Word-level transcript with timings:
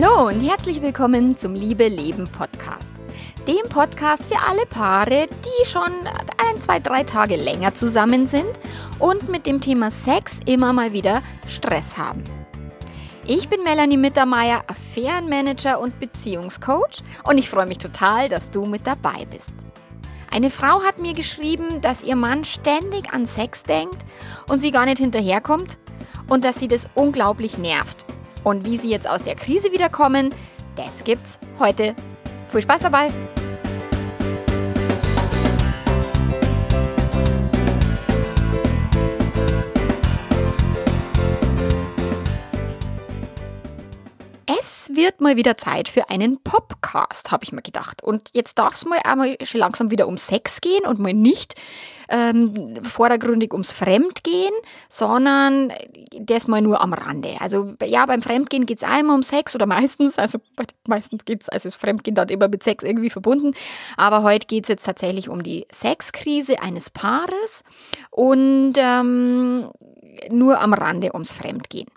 Hallo 0.00 0.28
und 0.28 0.40
herzlich 0.40 0.80
willkommen 0.80 1.36
zum 1.36 1.54
Liebe 1.54 1.88
Leben 1.88 2.28
Podcast. 2.30 2.92
Dem 3.48 3.68
Podcast 3.68 4.32
für 4.32 4.40
alle 4.48 4.64
Paare, 4.66 5.26
die 5.44 5.66
schon 5.66 5.90
ein, 6.36 6.60
zwei, 6.60 6.78
drei 6.78 7.02
Tage 7.02 7.34
länger 7.34 7.74
zusammen 7.74 8.28
sind 8.28 8.60
und 9.00 9.28
mit 9.28 9.46
dem 9.46 9.60
Thema 9.60 9.90
Sex 9.90 10.38
immer 10.46 10.72
mal 10.72 10.92
wieder 10.92 11.20
Stress 11.48 11.96
haben. 11.96 12.22
Ich 13.26 13.48
bin 13.48 13.64
Melanie 13.64 13.96
Mittermeier, 13.96 14.62
Affärenmanager 14.68 15.80
und 15.80 15.98
Beziehungscoach 15.98 17.02
und 17.24 17.38
ich 17.38 17.50
freue 17.50 17.66
mich 17.66 17.78
total, 17.78 18.28
dass 18.28 18.52
du 18.52 18.66
mit 18.66 18.86
dabei 18.86 19.26
bist. 19.28 19.50
Eine 20.30 20.50
Frau 20.50 20.82
hat 20.84 21.00
mir 21.00 21.14
geschrieben, 21.14 21.80
dass 21.80 22.04
ihr 22.04 22.14
Mann 22.14 22.44
ständig 22.44 23.12
an 23.12 23.26
Sex 23.26 23.64
denkt 23.64 24.04
und 24.46 24.60
sie 24.60 24.70
gar 24.70 24.84
nicht 24.84 24.98
hinterherkommt 24.98 25.76
und 26.28 26.44
dass 26.44 26.60
sie 26.60 26.68
das 26.68 26.88
unglaublich 26.94 27.58
nervt. 27.58 28.06
Und 28.44 28.64
wie 28.64 28.76
sie 28.76 28.90
jetzt 28.90 29.08
aus 29.08 29.22
der 29.22 29.34
Krise 29.34 29.72
wiederkommen, 29.72 30.34
das 30.76 31.04
gibt's 31.04 31.38
heute. 31.58 31.94
Viel 32.50 32.62
Spaß 32.62 32.82
dabei! 32.82 33.10
Wird 44.94 45.20
mal 45.20 45.36
wieder 45.36 45.56
Zeit 45.56 45.88
für 45.88 46.10
einen 46.10 46.42
Popcast, 46.42 47.30
habe 47.30 47.44
ich 47.44 47.52
mir 47.52 47.62
gedacht. 47.62 48.02
Und 48.02 48.30
jetzt 48.32 48.58
darf 48.58 48.74
es 48.74 48.84
mal 48.84 49.00
einmal 49.04 49.36
schon 49.42 49.60
langsam 49.60 49.90
wieder 49.90 50.08
um 50.08 50.16
Sex 50.16 50.60
gehen 50.60 50.84
und 50.86 50.98
mal 50.98 51.12
nicht 51.12 51.54
ähm, 52.08 52.82
vordergründig 52.82 53.52
ums 53.52 53.72
Fremdgehen, 53.72 54.52
sondern 54.88 55.72
das 56.20 56.46
mal 56.46 56.62
nur 56.62 56.80
am 56.80 56.94
Rande. 56.94 57.36
Also 57.40 57.74
ja, 57.84 58.06
beim 58.06 58.22
Fremdgehen 58.22 58.66
geht 58.66 58.78
es 58.78 58.84
einmal 58.84 59.16
um 59.16 59.22
Sex 59.22 59.54
oder 59.54 59.66
meistens, 59.66 60.18
also 60.18 60.38
meistens 60.86 61.24
geht 61.24 61.42
es, 61.42 61.48
also 61.48 61.68
das 61.68 61.76
Fremdgehen 61.76 62.14
dann 62.14 62.28
immer 62.28 62.48
mit 62.48 62.62
Sex 62.62 62.82
irgendwie 62.84 63.10
verbunden. 63.10 63.52
Aber 63.96 64.22
heute 64.22 64.46
geht 64.46 64.64
es 64.64 64.68
jetzt 64.68 64.86
tatsächlich 64.86 65.28
um 65.28 65.42
die 65.42 65.66
Sexkrise 65.72 66.60
eines 66.62 66.90
Paares 66.90 67.62
und 68.10 68.74
ähm, 68.76 69.70
nur 70.30 70.60
am 70.60 70.72
Rande 70.72 71.12
ums 71.12 71.32
Fremdgehen. 71.32 71.88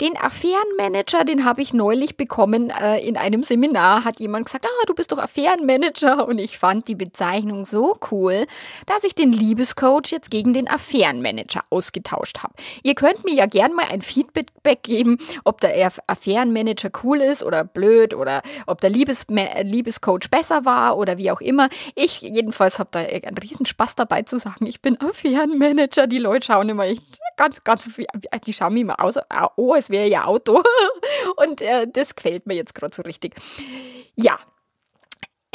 Den 0.00 0.16
Affärenmanager, 0.16 1.24
den 1.24 1.44
habe 1.44 1.62
ich 1.62 1.72
neulich 1.72 2.16
bekommen 2.16 2.70
äh, 2.70 2.98
in 2.98 3.16
einem 3.16 3.42
Seminar, 3.42 4.04
hat 4.04 4.20
jemand 4.20 4.46
gesagt, 4.46 4.66
ah, 4.66 4.86
du 4.86 4.94
bist 4.94 5.12
doch 5.12 5.18
Affärenmanager 5.18 6.26
und 6.26 6.38
ich 6.38 6.58
fand 6.58 6.88
die 6.88 6.94
Bezeichnung 6.94 7.64
so 7.64 7.98
cool, 8.10 8.46
dass 8.86 9.04
ich 9.04 9.14
den 9.14 9.32
Liebescoach 9.32 10.10
jetzt 10.10 10.30
gegen 10.30 10.52
den 10.52 10.68
Affärenmanager 10.68 11.64
ausgetauscht 11.70 12.42
habe. 12.42 12.54
Ihr 12.82 12.94
könnt 12.94 13.24
mir 13.24 13.34
ja 13.34 13.46
gern 13.46 13.72
mal 13.72 13.86
ein 13.90 14.02
Feedback 14.02 14.82
geben, 14.82 15.18
ob 15.44 15.60
der 15.60 15.92
Affärenmanager 16.06 16.90
cool 17.02 17.20
ist 17.20 17.42
oder 17.42 17.64
blöd 17.64 18.14
oder 18.14 18.42
ob 18.66 18.80
der 18.80 18.90
Liebes 18.90 19.26
Liebescoach 19.28 20.30
besser 20.30 20.64
war 20.64 20.98
oder 20.98 21.18
wie 21.18 21.30
auch 21.30 21.40
immer. 21.40 21.68
Ich 21.94 22.20
jedenfalls 22.20 22.78
habe 22.78 22.90
da 22.92 23.00
einen 23.00 23.38
riesen 23.38 23.66
Spaß 23.66 23.94
dabei 23.94 24.22
zu 24.22 24.38
sagen, 24.38 24.66
ich 24.66 24.80
bin 24.80 25.00
Affärenmanager. 25.00 26.06
Die 26.06 26.18
Leute 26.18 26.46
schauen 26.46 26.68
immer 26.68 26.84
echt 26.84 27.18
ganz, 27.36 27.62
ganz, 27.64 27.90
die 28.46 28.52
schauen 28.52 28.74
mich 28.74 28.82
immer 28.82 29.00
aus, 29.00 29.18
oh, 29.56 29.74
es 29.74 29.90
wäre 29.90 30.08
ja 30.08 30.24
Auto. 30.24 30.62
Und 31.36 31.60
äh, 31.60 31.86
das 31.90 32.14
gefällt 32.14 32.46
mir 32.46 32.54
jetzt 32.54 32.74
gerade 32.74 32.94
so 32.94 33.02
richtig. 33.02 33.34
Ja. 34.14 34.38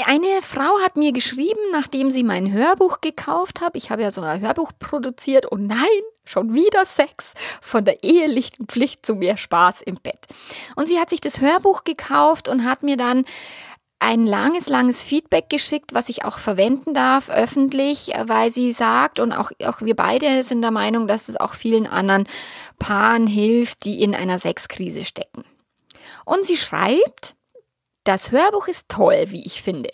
Eine 0.03 0.41
Frau 0.41 0.79
hat 0.83 0.95
mir 0.95 1.11
geschrieben, 1.11 1.59
nachdem 1.71 2.09
sie 2.09 2.23
mein 2.23 2.51
Hörbuch 2.51 3.01
gekauft 3.01 3.61
hat. 3.61 3.75
Ich 3.75 3.91
habe 3.91 4.01
ja 4.01 4.09
so 4.09 4.21
ein 4.21 4.41
Hörbuch 4.41 4.71
produziert 4.79 5.45
und 5.45 5.67
nein, 5.67 5.77
schon 6.23 6.55
wieder 6.55 6.85
Sex 6.85 7.33
von 7.61 7.85
der 7.85 8.03
ehelichen 8.03 8.67
Pflicht 8.67 9.05
zu 9.05 9.13
mehr 9.13 9.37
Spaß 9.37 9.81
im 9.81 9.95
Bett. 9.95 10.25
Und 10.75 10.87
sie 10.87 10.99
hat 10.99 11.09
sich 11.09 11.21
das 11.21 11.39
Hörbuch 11.39 11.83
gekauft 11.83 12.47
und 12.47 12.65
hat 12.65 12.81
mir 12.81 12.97
dann 12.97 13.25
ein 14.01 14.25
langes, 14.25 14.67
langes 14.67 15.03
Feedback 15.03 15.49
geschickt, 15.49 15.93
was 15.93 16.09
ich 16.09 16.25
auch 16.25 16.39
verwenden 16.39 16.95
darf 16.95 17.29
öffentlich, 17.29 18.11
weil 18.25 18.51
sie 18.51 18.71
sagt, 18.71 19.19
und 19.19 19.31
auch, 19.31 19.51
auch 19.63 19.81
wir 19.81 19.95
beide 19.95 20.43
sind 20.43 20.63
der 20.63 20.71
Meinung, 20.71 21.07
dass 21.07 21.29
es 21.29 21.39
auch 21.39 21.53
vielen 21.53 21.85
anderen 21.85 22.27
Paaren 22.79 23.27
hilft, 23.27 23.85
die 23.85 24.01
in 24.01 24.15
einer 24.15 24.39
Sexkrise 24.39 25.05
stecken. 25.05 25.43
Und 26.25 26.47
sie 26.47 26.57
schreibt, 26.57 27.35
das 28.03 28.31
Hörbuch 28.31 28.67
ist 28.67 28.89
toll, 28.89 29.25
wie 29.27 29.45
ich 29.45 29.61
finde. 29.61 29.91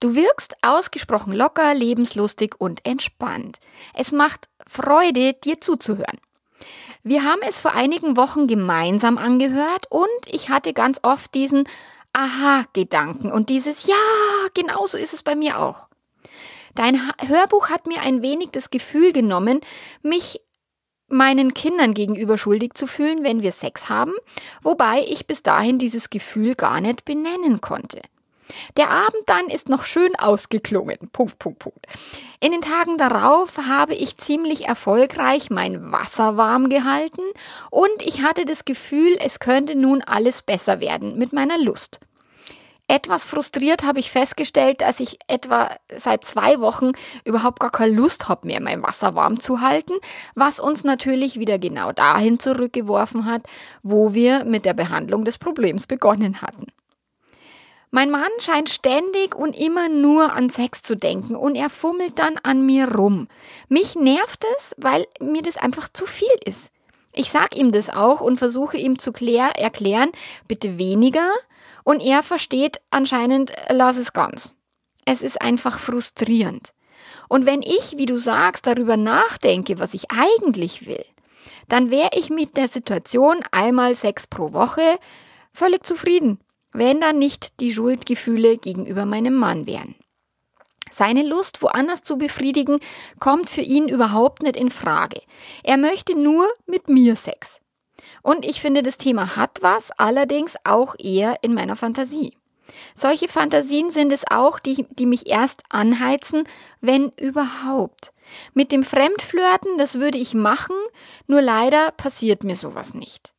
Du 0.00 0.16
wirkst 0.16 0.56
ausgesprochen 0.62 1.32
locker, 1.32 1.74
lebenslustig 1.74 2.56
und 2.58 2.84
entspannt. 2.84 3.58
Es 3.94 4.10
macht 4.10 4.48
Freude, 4.66 5.32
dir 5.32 5.60
zuzuhören. 5.60 6.18
Wir 7.04 7.22
haben 7.22 7.40
es 7.48 7.60
vor 7.60 7.72
einigen 7.74 8.16
Wochen 8.16 8.48
gemeinsam 8.48 9.16
angehört 9.16 9.86
und 9.90 10.08
ich 10.26 10.48
hatte 10.48 10.72
ganz 10.72 10.98
oft 11.02 11.34
diesen 11.34 11.68
Aha-Gedanken 12.14 13.30
und 13.30 13.50
dieses 13.50 13.86
Ja, 13.86 13.94
genau 14.54 14.86
so 14.86 14.96
ist 14.96 15.12
es 15.12 15.22
bei 15.22 15.34
mir 15.34 15.58
auch. 15.58 15.88
Dein 16.74 17.00
Hörbuch 17.26 17.68
hat 17.68 17.86
mir 17.86 18.00
ein 18.00 18.22
wenig 18.22 18.50
das 18.52 18.70
Gefühl 18.70 19.12
genommen, 19.12 19.60
mich 20.02 20.40
meinen 21.08 21.54
Kindern 21.54 21.92
gegenüber 21.94 22.38
schuldig 22.38 22.74
zu 22.74 22.86
fühlen, 22.86 23.22
wenn 23.22 23.42
wir 23.42 23.52
Sex 23.52 23.88
haben, 23.88 24.14
wobei 24.62 25.04
ich 25.06 25.26
bis 25.26 25.42
dahin 25.42 25.78
dieses 25.78 26.10
Gefühl 26.10 26.54
gar 26.54 26.80
nicht 26.80 27.04
benennen 27.04 27.60
konnte. 27.60 28.00
Der 28.76 28.90
Abend 28.90 29.22
dann 29.26 29.46
ist 29.48 29.68
noch 29.68 29.84
schön 29.84 30.14
ausgeklungen. 30.16 30.98
Punkt, 31.12 31.38
Punkt, 31.38 31.58
Punkt. 31.58 31.86
In 32.40 32.52
den 32.52 32.60
Tagen 32.60 32.98
darauf 32.98 33.58
habe 33.58 33.94
ich 33.94 34.16
ziemlich 34.16 34.66
erfolgreich 34.66 35.50
mein 35.50 35.92
Wasser 35.92 36.36
warm 36.36 36.68
gehalten 36.68 37.22
und 37.70 38.02
ich 38.02 38.22
hatte 38.22 38.44
das 38.44 38.64
Gefühl, 38.64 39.16
es 39.20 39.38
könnte 39.40 39.74
nun 39.74 40.02
alles 40.02 40.42
besser 40.42 40.80
werden 40.80 41.18
mit 41.18 41.32
meiner 41.32 41.58
Lust. 41.58 42.00
Etwas 42.86 43.24
frustriert 43.24 43.82
habe 43.82 43.98
ich 43.98 44.10
festgestellt, 44.10 44.82
dass 44.82 45.00
ich 45.00 45.18
etwa 45.26 45.70
seit 45.96 46.26
zwei 46.26 46.60
Wochen 46.60 46.92
überhaupt 47.24 47.60
gar 47.60 47.70
keine 47.70 47.94
Lust 47.94 48.28
habe 48.28 48.46
mehr, 48.46 48.60
mein 48.60 48.82
Wasser 48.82 49.14
warm 49.14 49.40
zu 49.40 49.62
halten, 49.62 49.94
was 50.34 50.60
uns 50.60 50.84
natürlich 50.84 51.38
wieder 51.38 51.58
genau 51.58 51.92
dahin 51.92 52.38
zurückgeworfen 52.38 53.24
hat, 53.24 53.46
wo 53.82 54.12
wir 54.12 54.44
mit 54.44 54.66
der 54.66 54.74
Behandlung 54.74 55.24
des 55.24 55.38
Problems 55.38 55.86
begonnen 55.86 56.42
hatten. 56.42 56.66
Mein 57.94 58.10
Mann 58.10 58.32
scheint 58.40 58.70
ständig 58.70 59.36
und 59.36 59.56
immer 59.56 59.88
nur 59.88 60.32
an 60.32 60.50
Sex 60.50 60.82
zu 60.82 60.96
denken 60.96 61.36
und 61.36 61.54
er 61.54 61.70
fummelt 61.70 62.18
dann 62.18 62.38
an 62.38 62.66
mir 62.66 62.92
rum. 62.92 63.28
Mich 63.68 63.94
nervt 63.94 64.44
es, 64.56 64.74
weil 64.78 65.06
mir 65.20 65.42
das 65.42 65.56
einfach 65.56 65.88
zu 65.92 66.04
viel 66.04 66.26
ist. 66.44 66.72
Ich 67.12 67.30
sag 67.30 67.56
ihm 67.56 67.70
das 67.70 67.90
auch 67.90 68.20
und 68.20 68.38
versuche 68.38 68.76
ihm 68.78 68.98
zu 68.98 69.12
klär, 69.12 69.50
erklären, 69.60 70.10
bitte 70.48 70.76
weniger, 70.76 71.30
und 71.84 72.02
er 72.02 72.24
versteht 72.24 72.80
anscheinend, 72.90 73.52
lass 73.68 73.96
es 73.96 74.12
ganz. 74.12 74.56
Es 75.04 75.22
ist 75.22 75.40
einfach 75.40 75.78
frustrierend. 75.78 76.72
Und 77.28 77.46
wenn 77.46 77.62
ich, 77.62 77.96
wie 77.96 78.06
du 78.06 78.18
sagst, 78.18 78.66
darüber 78.66 78.96
nachdenke, 78.96 79.78
was 79.78 79.94
ich 79.94 80.10
eigentlich 80.10 80.88
will, 80.88 81.04
dann 81.68 81.92
wäre 81.92 82.10
ich 82.14 82.28
mit 82.28 82.56
der 82.56 82.66
Situation 82.66 83.36
einmal 83.52 83.94
sechs 83.94 84.26
pro 84.26 84.52
Woche 84.52 84.98
völlig 85.52 85.86
zufrieden 85.86 86.40
wenn 86.74 87.00
dann 87.00 87.18
nicht 87.18 87.60
die 87.60 87.72
Schuldgefühle 87.72 88.58
gegenüber 88.58 89.06
meinem 89.06 89.34
Mann 89.34 89.66
wären. 89.66 89.94
Seine 90.90 91.22
Lust, 91.22 91.62
woanders 91.62 92.02
zu 92.02 92.18
befriedigen, 92.18 92.78
kommt 93.18 93.48
für 93.48 93.62
ihn 93.62 93.88
überhaupt 93.88 94.42
nicht 94.42 94.56
in 94.56 94.70
Frage. 94.70 95.22
Er 95.62 95.76
möchte 95.76 96.14
nur 96.16 96.46
mit 96.66 96.88
mir 96.88 97.16
Sex. 97.16 97.60
Und 98.22 98.44
ich 98.44 98.60
finde, 98.60 98.82
das 98.82 98.96
Thema 98.96 99.36
hat 99.36 99.58
was, 99.62 99.90
allerdings 99.92 100.56
auch 100.64 100.94
eher 100.98 101.38
in 101.42 101.54
meiner 101.54 101.76
Fantasie. 101.76 102.36
Solche 102.94 103.28
Fantasien 103.28 103.90
sind 103.90 104.12
es 104.12 104.24
auch, 104.30 104.58
die, 104.58 104.86
die 104.90 105.06
mich 105.06 105.28
erst 105.28 105.62
anheizen, 105.68 106.44
wenn 106.80 107.10
überhaupt. 107.20 108.12
Mit 108.54 108.72
dem 108.72 108.84
Fremdflirten, 108.84 109.76
das 109.78 109.98
würde 109.98 110.18
ich 110.18 110.34
machen, 110.34 110.76
nur 111.26 111.42
leider 111.42 111.90
passiert 111.92 112.44
mir 112.44 112.56
sowas 112.56 112.94
nicht. 112.94 113.33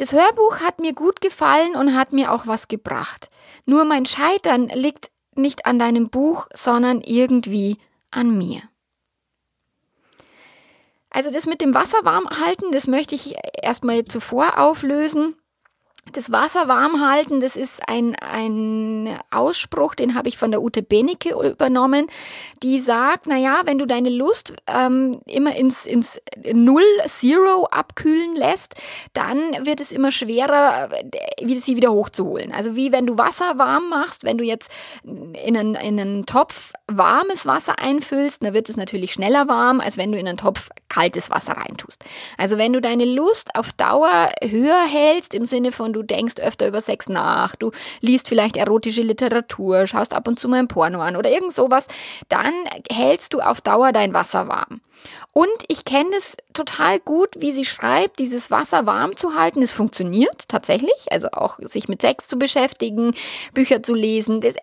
Das 0.00 0.12
Hörbuch 0.14 0.60
hat 0.60 0.78
mir 0.78 0.94
gut 0.94 1.20
gefallen 1.20 1.76
und 1.76 1.94
hat 1.94 2.14
mir 2.14 2.32
auch 2.32 2.46
was 2.46 2.68
gebracht. 2.68 3.28
Nur 3.66 3.84
mein 3.84 4.06
Scheitern 4.06 4.68
liegt 4.68 5.10
nicht 5.34 5.66
an 5.66 5.78
deinem 5.78 6.08
Buch, 6.08 6.46
sondern 6.54 7.02
irgendwie 7.02 7.76
an 8.10 8.38
mir. 8.38 8.62
Also 11.10 11.30
das 11.30 11.44
mit 11.44 11.60
dem 11.60 11.74
Wasser 11.74 11.98
warm 12.02 12.30
halten, 12.30 12.72
das 12.72 12.86
möchte 12.86 13.14
ich 13.14 13.34
erstmal 13.62 14.06
zuvor 14.06 14.58
auflösen. 14.58 15.36
Das 16.12 16.32
Wasser 16.32 16.66
warm 16.66 17.06
halten, 17.06 17.40
das 17.40 17.56
ist 17.56 17.88
ein, 17.88 18.16
ein 18.16 19.16
Ausspruch, 19.30 19.94
den 19.94 20.14
habe 20.14 20.28
ich 20.28 20.38
von 20.38 20.50
der 20.50 20.62
Ute 20.62 20.82
Benecke 20.82 21.30
übernommen, 21.30 22.08
die 22.62 22.80
sagt, 22.80 23.26
naja, 23.26 23.62
wenn 23.64 23.78
du 23.78 23.86
deine 23.86 24.10
Lust 24.10 24.54
ähm, 24.66 25.20
immer 25.26 25.54
ins, 25.54 25.86
ins 25.86 26.20
Null, 26.52 26.82
Zero 27.06 27.66
abkühlen 27.66 28.34
lässt, 28.34 28.74
dann 29.12 29.38
wird 29.64 29.80
es 29.80 29.92
immer 29.92 30.10
schwerer, 30.10 30.88
sie 31.38 31.76
wieder 31.76 31.92
hochzuholen. 31.92 32.52
Also 32.52 32.74
wie 32.74 32.92
wenn 32.92 33.06
du 33.06 33.16
Wasser 33.16 33.58
warm 33.58 33.88
machst, 33.88 34.24
wenn 34.24 34.38
du 34.38 34.44
jetzt 34.44 34.70
in 35.04 35.56
einen, 35.56 35.74
in 35.74 36.00
einen 36.00 36.26
Topf 36.26 36.72
warmes 36.88 37.46
Wasser 37.46 37.78
einfüllst, 37.78 38.42
dann 38.42 38.54
wird 38.54 38.68
es 38.68 38.76
natürlich 38.76 39.12
schneller 39.12 39.46
warm, 39.48 39.80
als 39.80 39.96
wenn 39.96 40.10
du 40.10 40.18
in 40.18 40.26
einen 40.26 40.38
Topf 40.38 40.70
kaltes 40.90 41.30
Wasser 41.30 41.54
reintust. 41.54 42.04
Also 42.36 42.58
wenn 42.58 42.74
du 42.74 42.82
deine 42.82 43.06
Lust 43.06 43.54
auf 43.54 43.72
Dauer 43.72 44.28
höher 44.42 44.84
hältst, 44.84 45.32
im 45.32 45.46
Sinne 45.46 45.72
von 45.72 45.94
du 45.94 46.02
denkst 46.02 46.34
öfter 46.40 46.68
über 46.68 46.82
Sex 46.82 47.08
nach, 47.08 47.56
du 47.56 47.70
liest 48.02 48.28
vielleicht 48.28 48.58
erotische 48.58 49.02
Literatur, 49.02 49.86
schaust 49.86 50.12
ab 50.12 50.28
und 50.28 50.38
zu 50.38 50.48
mal 50.48 50.58
ein 50.58 50.68
Porno 50.68 51.00
an 51.00 51.16
oder 51.16 51.30
irgend 51.30 51.54
sowas, 51.54 51.86
dann 52.28 52.52
hältst 52.92 53.32
du 53.32 53.40
auf 53.40 53.62
Dauer 53.62 53.92
dein 53.92 54.12
Wasser 54.12 54.48
warm. 54.48 54.82
Und 55.32 55.48
ich 55.68 55.84
kenne 55.84 56.10
es 56.16 56.36
total 56.52 56.98
gut, 56.98 57.28
wie 57.38 57.52
sie 57.52 57.64
schreibt, 57.64 58.18
dieses 58.18 58.50
Wasser 58.50 58.86
warm 58.86 59.16
zu 59.16 59.34
halten. 59.34 59.62
Es 59.62 59.72
funktioniert 59.72 60.48
tatsächlich. 60.48 61.06
Also 61.10 61.28
auch 61.32 61.58
sich 61.62 61.88
mit 61.88 62.02
Sex 62.02 62.26
zu 62.26 62.38
beschäftigen, 62.38 63.14
Bücher 63.54 63.82
zu 63.82 63.94
lesen. 63.94 64.40
Das, 64.40 64.56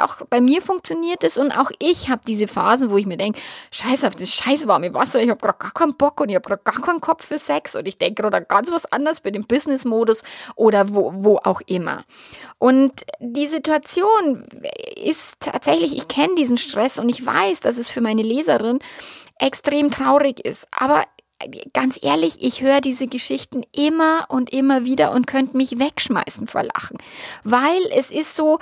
auch 0.00 0.26
bei 0.30 0.40
mir 0.40 0.62
funktioniert 0.62 1.24
es. 1.24 1.36
Und 1.36 1.52
auch 1.52 1.70
ich 1.78 2.08
habe 2.08 2.22
diese 2.26 2.48
Phasen, 2.48 2.90
wo 2.90 2.96
ich 2.96 3.06
mir 3.06 3.16
denke, 3.18 3.38
scheiß 3.70 4.04
auf 4.04 4.14
das 4.16 4.30
scheiß 4.30 4.66
warme 4.66 4.94
Wasser. 4.94 5.20
Ich 5.20 5.28
habe 5.28 5.40
gerade 5.40 5.58
gar 5.58 5.72
keinen 5.72 5.94
Bock 5.94 6.20
und 6.20 6.30
ich 6.30 6.36
habe 6.36 6.46
gerade 6.46 6.62
gar 6.64 6.80
keinen 6.80 7.00
Kopf 7.00 7.26
für 7.26 7.38
Sex. 7.38 7.76
Und 7.76 7.86
ich 7.86 7.98
denke 7.98 8.22
gerade 8.22 8.44
ganz 8.44 8.70
was 8.70 8.90
anderes 8.90 9.20
bei 9.20 9.30
dem 9.30 9.44
Business-Modus 9.44 10.22
oder 10.56 10.88
wo, 10.94 11.12
wo 11.16 11.36
auch 11.44 11.60
immer. 11.66 12.04
Und 12.58 13.04
die 13.20 13.46
Situation 13.46 14.46
ist 14.96 15.34
tatsächlich, 15.40 15.96
ich 15.96 16.08
kenne 16.08 16.34
diesen 16.34 16.56
Stress 16.56 16.98
und 16.98 17.08
ich 17.08 17.24
weiß, 17.24 17.60
dass 17.60 17.76
es 17.76 17.90
für 17.90 18.00
meine 18.00 18.22
Leserin 18.22 18.78
extrem 19.44 19.90
traurig 19.90 20.44
ist. 20.44 20.66
Aber 20.70 21.04
ganz 21.72 21.98
ehrlich, 22.02 22.36
ich 22.40 22.62
höre 22.62 22.80
diese 22.80 23.06
Geschichten 23.06 23.62
immer 23.72 24.26
und 24.28 24.52
immer 24.52 24.84
wieder 24.84 25.12
und 25.12 25.26
könnte 25.26 25.56
mich 25.56 25.78
wegschmeißen 25.78 26.46
vor 26.46 26.62
Lachen. 26.62 26.96
Weil 27.42 27.82
es 27.94 28.10
ist 28.10 28.36
so, 28.36 28.58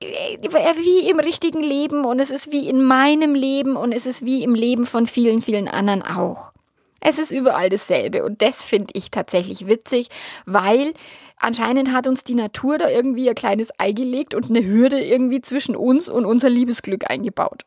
äh, 0.00 0.38
wie 0.76 1.08
im 1.10 1.20
richtigen 1.20 1.62
Leben 1.62 2.04
und 2.04 2.18
es 2.18 2.30
ist 2.30 2.52
wie 2.52 2.68
in 2.68 2.82
meinem 2.82 3.34
Leben 3.34 3.76
und 3.76 3.92
es 3.92 4.06
ist 4.06 4.24
wie 4.24 4.42
im 4.42 4.54
Leben 4.54 4.86
von 4.86 5.06
vielen, 5.06 5.42
vielen 5.42 5.68
anderen 5.68 6.02
auch. 6.02 6.52
Es 7.00 7.18
ist 7.18 7.30
überall 7.30 7.68
dasselbe 7.68 8.24
und 8.24 8.42
das 8.42 8.62
finde 8.62 8.88
ich 8.94 9.10
tatsächlich 9.10 9.66
witzig, 9.66 10.08
weil 10.46 10.94
anscheinend 11.36 11.92
hat 11.92 12.06
uns 12.08 12.24
die 12.24 12.34
Natur 12.34 12.78
da 12.78 12.88
irgendwie 12.88 13.28
ein 13.28 13.34
kleines 13.34 13.70
Ei 13.78 13.92
gelegt 13.92 14.34
und 14.34 14.48
eine 14.48 14.64
Hürde 14.64 14.98
irgendwie 14.98 15.42
zwischen 15.42 15.76
uns 15.76 16.08
und 16.08 16.24
unser 16.24 16.48
Liebesglück 16.48 17.08
eingebaut. 17.08 17.64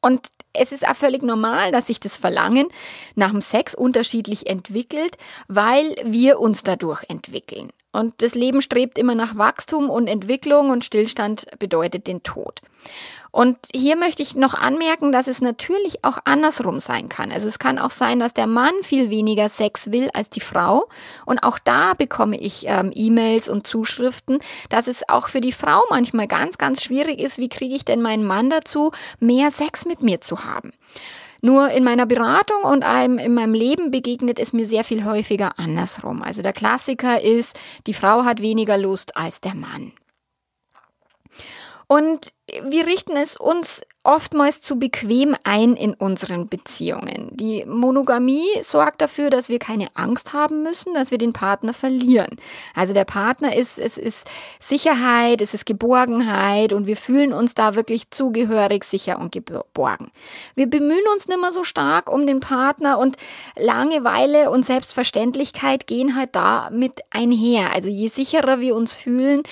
Und 0.00 0.28
es 0.52 0.72
ist 0.72 0.86
auch 0.86 0.96
völlig 0.96 1.22
normal, 1.22 1.72
dass 1.72 1.86
sich 1.86 2.00
das 2.00 2.16
Verlangen 2.16 2.68
nach 3.14 3.30
dem 3.30 3.40
Sex 3.40 3.74
unterschiedlich 3.74 4.46
entwickelt, 4.46 5.16
weil 5.48 5.94
wir 6.04 6.40
uns 6.40 6.62
dadurch 6.62 7.04
entwickeln. 7.08 7.70
Und 7.92 8.14
das 8.22 8.34
Leben 8.34 8.62
strebt 8.62 8.98
immer 8.98 9.14
nach 9.14 9.36
Wachstum 9.36 9.90
und 9.90 10.06
Entwicklung 10.06 10.70
und 10.70 10.84
Stillstand 10.84 11.46
bedeutet 11.58 12.06
den 12.06 12.22
Tod. 12.22 12.60
Und 13.32 13.56
hier 13.72 13.96
möchte 13.96 14.22
ich 14.22 14.34
noch 14.34 14.54
anmerken, 14.54 15.12
dass 15.12 15.28
es 15.28 15.40
natürlich 15.40 16.04
auch 16.04 16.18
andersrum 16.24 16.80
sein 16.80 17.08
kann. 17.08 17.30
Also 17.30 17.46
es 17.46 17.60
kann 17.60 17.78
auch 17.78 17.90
sein, 17.90 18.18
dass 18.18 18.34
der 18.34 18.48
Mann 18.48 18.74
viel 18.82 19.08
weniger 19.08 19.48
Sex 19.48 19.92
will 19.92 20.10
als 20.14 20.30
die 20.30 20.40
Frau. 20.40 20.88
Und 21.26 21.44
auch 21.44 21.58
da 21.58 21.94
bekomme 21.94 22.38
ich 22.38 22.64
ähm, 22.66 22.90
E-Mails 22.92 23.48
und 23.48 23.66
Zuschriften, 23.66 24.38
dass 24.68 24.88
es 24.88 25.08
auch 25.08 25.28
für 25.28 25.40
die 25.40 25.52
Frau 25.52 25.82
manchmal 25.90 26.26
ganz, 26.26 26.58
ganz 26.58 26.82
schwierig 26.82 27.20
ist, 27.20 27.38
wie 27.38 27.48
kriege 27.48 27.74
ich 27.74 27.84
denn 27.84 28.02
meinen 28.02 28.24
Mann 28.24 28.50
dazu, 28.50 28.90
mehr 29.20 29.52
Sex 29.52 29.84
mit 29.84 30.02
mir 30.02 30.20
zu 30.20 30.44
haben. 30.44 30.72
Nur 31.40 31.70
in 31.70 31.84
meiner 31.84 32.06
Beratung 32.06 32.62
und 32.64 32.84
einem, 32.84 33.16
in 33.16 33.32
meinem 33.32 33.54
Leben 33.54 33.90
begegnet 33.90 34.38
es 34.38 34.52
mir 34.52 34.66
sehr 34.66 34.84
viel 34.84 35.04
häufiger 35.04 35.58
andersrum. 35.58 36.22
Also 36.22 36.42
der 36.42 36.52
Klassiker 36.52 37.22
ist, 37.22 37.58
die 37.86 37.94
Frau 37.94 38.24
hat 38.24 38.42
weniger 38.42 38.76
Lust 38.76 39.16
als 39.16 39.40
der 39.40 39.54
Mann. 39.54 39.92
Und 41.90 42.32
wir 42.68 42.86
richten 42.86 43.16
es 43.16 43.36
uns 43.36 43.80
oftmals 44.02 44.62
zu 44.62 44.78
bequem 44.78 45.36
ein 45.44 45.74
in 45.74 45.92
unseren 45.92 46.48
Beziehungen. 46.48 47.28
Die 47.32 47.66
Monogamie 47.66 48.48
sorgt 48.62 49.02
dafür, 49.02 49.28
dass 49.28 49.50
wir 49.50 49.58
keine 49.58 49.88
Angst 49.94 50.32
haben 50.32 50.62
müssen, 50.62 50.94
dass 50.94 51.10
wir 51.10 51.18
den 51.18 51.34
Partner 51.34 51.74
verlieren. 51.74 52.36
Also 52.74 52.94
der 52.94 53.04
Partner 53.04 53.54
ist, 53.54 53.78
es 53.78 53.98
ist 53.98 54.30
Sicherheit, 54.58 55.42
es 55.42 55.52
ist 55.52 55.66
Geborgenheit 55.66 56.72
und 56.72 56.86
wir 56.86 56.96
fühlen 56.96 57.34
uns 57.34 57.52
da 57.52 57.74
wirklich 57.74 58.10
zugehörig, 58.10 58.84
sicher 58.84 59.18
und 59.18 59.32
geborgen. 59.32 60.10
Wir 60.54 60.68
bemühen 60.68 61.04
uns 61.14 61.28
nicht 61.28 61.40
mehr 61.40 61.52
so 61.52 61.62
stark 61.62 62.10
um 62.10 62.26
den 62.26 62.40
Partner 62.40 62.98
und 62.98 63.16
Langeweile 63.56 64.50
und 64.50 64.64
Selbstverständlichkeit 64.64 65.86
gehen 65.86 66.16
halt 66.16 66.34
da 66.34 66.70
mit 66.70 67.00
einher. 67.10 67.74
Also 67.74 67.90
je 67.90 68.08
sicherer 68.08 68.60
wir 68.60 68.74
uns 68.74 68.94
fühlen, 68.94 69.42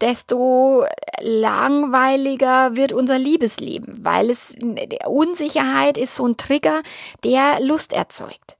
desto 0.00 0.84
langweiliger 1.20 2.74
wird 2.74 2.92
unser 2.92 3.18
Liebesleben, 3.18 3.91
weil 3.96 4.30
es 4.30 4.54
Unsicherheit 5.06 5.98
ist 5.98 6.14
so 6.14 6.26
ein 6.26 6.36
Trigger, 6.36 6.82
der 7.24 7.60
Lust 7.60 7.92
erzeugt. 7.92 8.56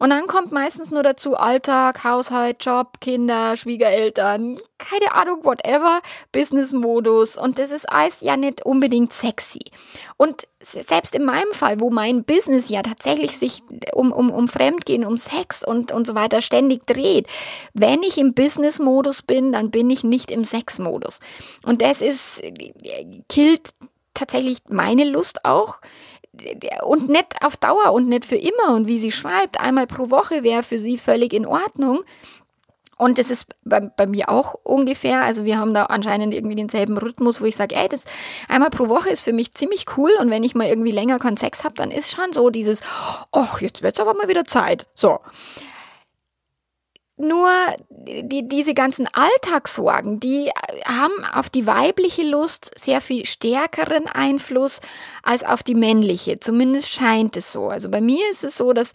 Und 0.00 0.08
dann 0.08 0.26
kommt 0.26 0.50
meistens 0.50 0.90
nur 0.90 1.02
dazu 1.02 1.36
Alltag, 1.36 2.04
Haushalt, 2.04 2.64
Job, 2.64 3.00
Kinder, 3.00 3.54
Schwiegereltern, 3.54 4.58
keine 4.78 5.12
Ahnung, 5.14 5.44
whatever, 5.44 6.00
Business-Modus. 6.32 7.36
Und 7.36 7.58
das 7.58 7.70
ist 7.70 7.86
alles 7.86 8.22
ja 8.22 8.38
nicht 8.38 8.64
unbedingt 8.64 9.12
sexy. 9.12 9.60
Und 10.16 10.48
selbst 10.58 11.14
in 11.14 11.26
meinem 11.26 11.52
Fall, 11.52 11.80
wo 11.80 11.90
mein 11.90 12.24
Business 12.24 12.70
ja 12.70 12.80
tatsächlich 12.80 13.36
sich 13.36 13.62
um, 13.92 14.10
um, 14.10 14.30
um 14.30 14.48
Fremdgehen, 14.48 15.04
um 15.04 15.18
Sex 15.18 15.62
und, 15.62 15.92
und 15.92 16.06
so 16.06 16.14
weiter 16.14 16.40
ständig 16.40 16.86
dreht, 16.86 17.26
wenn 17.74 18.02
ich 18.02 18.16
im 18.16 18.32
Business-Modus 18.32 19.20
bin, 19.20 19.52
dann 19.52 19.70
bin 19.70 19.90
ich 19.90 20.02
nicht 20.02 20.30
im 20.30 20.44
Sex-Modus. 20.44 21.20
Und 21.62 21.82
das 21.82 22.00
ist, 22.00 22.40
killt 23.28 23.74
tatsächlich 24.20 24.58
meine 24.68 25.04
Lust 25.04 25.44
auch 25.44 25.80
und 26.82 27.08
nicht 27.08 27.42
auf 27.42 27.56
Dauer 27.56 27.92
und 27.92 28.08
nicht 28.08 28.24
für 28.24 28.36
immer. 28.36 28.74
Und 28.74 28.86
wie 28.86 28.98
sie 28.98 29.12
schreibt, 29.12 29.60
einmal 29.60 29.86
pro 29.86 30.10
Woche 30.10 30.42
wäre 30.42 30.62
für 30.62 30.78
sie 30.78 30.98
völlig 30.98 31.32
in 31.32 31.46
Ordnung. 31.46 32.04
Und 32.96 33.16
das 33.18 33.30
ist 33.30 33.46
bei, 33.64 33.80
bei, 33.80 34.06
mir 34.06 34.28
auch 34.28 34.54
ungefähr. 34.62 35.22
Also 35.22 35.46
wir 35.46 35.58
haben 35.58 35.72
da 35.72 35.84
anscheinend 35.84 36.34
irgendwie 36.34 36.54
denselben 36.54 36.98
Rhythmus, 36.98 37.40
wo 37.40 37.46
ich 37.46 37.56
sage, 37.56 37.74
ey, 37.74 37.88
das 37.88 38.04
einmal 38.46 38.68
pro 38.68 38.88
Woche 38.88 39.08
ist 39.08 39.22
für 39.22 39.32
mich 39.32 39.54
ziemlich 39.54 39.86
cool. 39.96 40.10
Und 40.20 40.30
wenn 40.30 40.42
ich 40.42 40.54
mal 40.54 40.66
irgendwie 40.66 40.90
länger 40.90 41.18
keinen 41.18 41.38
Sex 41.38 41.64
habe, 41.64 41.74
dann 41.76 41.90
ist 41.90 42.10
schon 42.10 42.34
so 42.34 42.50
dieses, 42.50 42.82
ach, 43.32 43.62
jetzt 43.62 43.82
wird's 43.82 44.00
aber 44.00 44.12
mal 44.12 44.28
wieder 44.28 44.44
Zeit. 44.44 44.86
So. 44.94 45.18
Nur 47.22 47.50
die, 47.90 48.48
diese 48.48 48.72
ganzen 48.72 49.06
Alltagssorgen, 49.12 50.20
die 50.20 50.50
haben 50.86 51.22
auf 51.34 51.50
die 51.50 51.66
weibliche 51.66 52.22
Lust 52.22 52.70
sehr 52.78 53.02
viel 53.02 53.26
stärkeren 53.26 54.06
Einfluss 54.06 54.80
als 55.22 55.44
auf 55.44 55.62
die 55.62 55.74
männliche. 55.74 56.40
Zumindest 56.40 56.88
scheint 56.88 57.36
es 57.36 57.52
so. 57.52 57.68
Also 57.68 57.90
bei 57.90 58.00
mir 58.00 58.24
ist 58.30 58.42
es 58.42 58.56
so, 58.56 58.72
dass, 58.72 58.94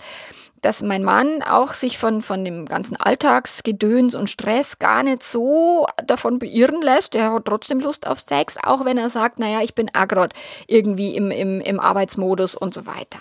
dass 0.63 0.81
mein 0.81 1.03
Mann 1.03 1.43
auch 1.43 1.75
sich 1.75 1.99
von, 1.99 2.23
von 2.23 2.43
dem 2.43 2.65
ganzen 2.65 2.95
Alltagsgedöns 2.95 4.15
und 4.15 4.27
Stress 4.27 4.79
gar 4.79 5.03
nicht 5.03 5.21
so 5.21 5.85
davon 6.07 6.39
beirren 6.39 6.81
lässt. 6.81 7.13
Er 7.13 7.31
hat 7.31 7.45
trotzdem 7.45 7.79
Lust 7.79 8.07
auf 8.07 8.19
Sex, 8.19 8.57
auch 8.63 8.85
wenn 8.85 8.97
er 8.97 9.11
sagt, 9.11 9.37
naja, 9.37 9.61
ich 9.61 9.75
bin 9.75 9.93
agrot 9.93 10.33
irgendwie 10.65 11.15
im, 11.15 11.29
im, 11.29 11.61
im 11.61 11.79
Arbeitsmodus 11.79 12.55
und 12.55 12.73
so 12.73 12.87
weiter. 12.87 13.19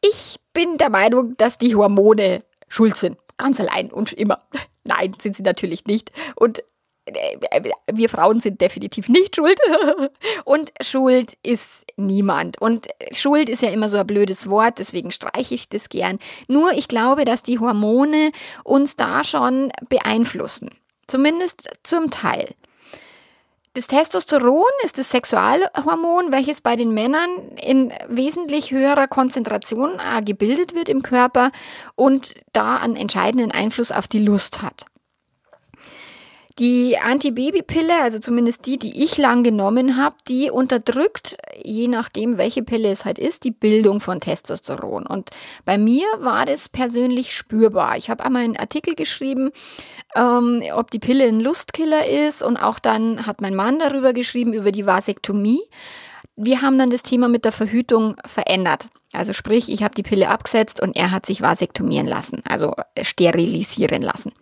Ich 0.00 0.40
bin 0.52 0.78
der 0.78 0.90
Meinung, 0.90 1.36
dass 1.36 1.58
die 1.58 1.76
Hormone 1.76 2.42
schuld 2.70 2.96
sind. 2.96 3.18
Ganz 3.36 3.60
allein 3.60 3.92
und 3.92 4.14
immer. 4.14 4.38
Nein, 4.84 5.14
sind 5.20 5.36
sie 5.36 5.42
natürlich 5.42 5.84
nicht. 5.84 6.10
Und 6.36 6.62
äh, 7.06 7.70
wir 7.92 8.08
Frauen 8.08 8.40
sind 8.40 8.60
definitiv 8.60 9.08
nicht 9.08 9.36
schuld. 9.36 9.58
Und 10.44 10.72
Schuld 10.82 11.36
ist 11.42 11.84
niemand. 11.96 12.60
Und 12.60 12.88
Schuld 13.12 13.48
ist 13.48 13.62
ja 13.62 13.70
immer 13.70 13.88
so 13.88 13.98
ein 13.98 14.06
blödes 14.06 14.48
Wort, 14.48 14.78
deswegen 14.78 15.10
streiche 15.10 15.54
ich 15.54 15.68
das 15.68 15.88
gern. 15.88 16.18
Nur 16.48 16.72
ich 16.72 16.88
glaube, 16.88 17.24
dass 17.24 17.42
die 17.42 17.58
Hormone 17.58 18.32
uns 18.64 18.96
da 18.96 19.24
schon 19.24 19.70
beeinflussen. 19.88 20.70
Zumindest 21.06 21.68
zum 21.82 22.10
Teil. 22.10 22.54
Das 23.74 23.86
Testosteron 23.86 24.64
ist 24.84 24.98
das 24.98 25.10
Sexualhormon, 25.10 26.32
welches 26.32 26.60
bei 26.60 26.74
den 26.74 26.92
Männern 26.92 27.30
in 27.62 27.92
wesentlich 28.08 28.72
höherer 28.72 29.06
Konzentration 29.06 29.92
äh, 30.00 30.22
gebildet 30.22 30.74
wird 30.74 30.88
im 30.88 31.02
Körper 31.02 31.52
und 31.94 32.34
da 32.52 32.78
einen 32.78 32.96
entscheidenden 32.96 33.52
Einfluss 33.52 33.92
auf 33.92 34.08
die 34.08 34.18
Lust 34.18 34.60
hat. 34.60 34.86
Die 36.60 36.98
Antibabypille, 36.98 38.02
also 38.02 38.18
zumindest 38.18 38.66
die, 38.66 38.78
die 38.78 39.02
ich 39.02 39.16
lang 39.16 39.42
genommen 39.42 39.96
habe, 39.96 40.16
die 40.28 40.50
unterdrückt, 40.50 41.38
je 41.62 41.88
nachdem, 41.88 42.36
welche 42.36 42.62
Pille 42.62 42.90
es 42.90 43.06
halt 43.06 43.18
ist, 43.18 43.44
die 43.44 43.50
Bildung 43.50 44.00
von 44.00 44.20
Testosteron. 44.20 45.06
Und 45.06 45.30
bei 45.64 45.78
mir 45.78 46.04
war 46.18 46.44
das 46.44 46.68
persönlich 46.68 47.34
spürbar. 47.34 47.96
Ich 47.96 48.10
habe 48.10 48.22
einmal 48.22 48.42
einen 48.42 48.58
Artikel 48.58 48.94
geschrieben, 48.94 49.52
ähm, 50.14 50.62
ob 50.74 50.90
die 50.90 50.98
Pille 50.98 51.24
ein 51.28 51.40
Lustkiller 51.40 52.06
ist 52.06 52.42
und 52.42 52.58
auch 52.58 52.78
dann 52.78 53.26
hat 53.26 53.40
mein 53.40 53.54
Mann 53.54 53.78
darüber 53.78 54.12
geschrieben, 54.12 54.52
über 54.52 54.70
die 54.70 54.84
Vasektomie. 54.84 55.62
Wir 56.36 56.60
haben 56.60 56.78
dann 56.78 56.90
das 56.90 57.02
Thema 57.02 57.28
mit 57.28 57.46
der 57.46 57.52
Verhütung 57.52 58.16
verändert. 58.26 58.90
Also 59.14 59.32
sprich, 59.32 59.70
ich 59.70 59.82
habe 59.82 59.94
die 59.94 60.02
Pille 60.02 60.28
abgesetzt 60.28 60.82
und 60.82 60.94
er 60.94 61.10
hat 61.10 61.24
sich 61.24 61.40
vasektomieren 61.40 62.06
lassen, 62.06 62.42
also 62.46 62.74
sterilisieren 63.00 64.02
lassen. 64.02 64.32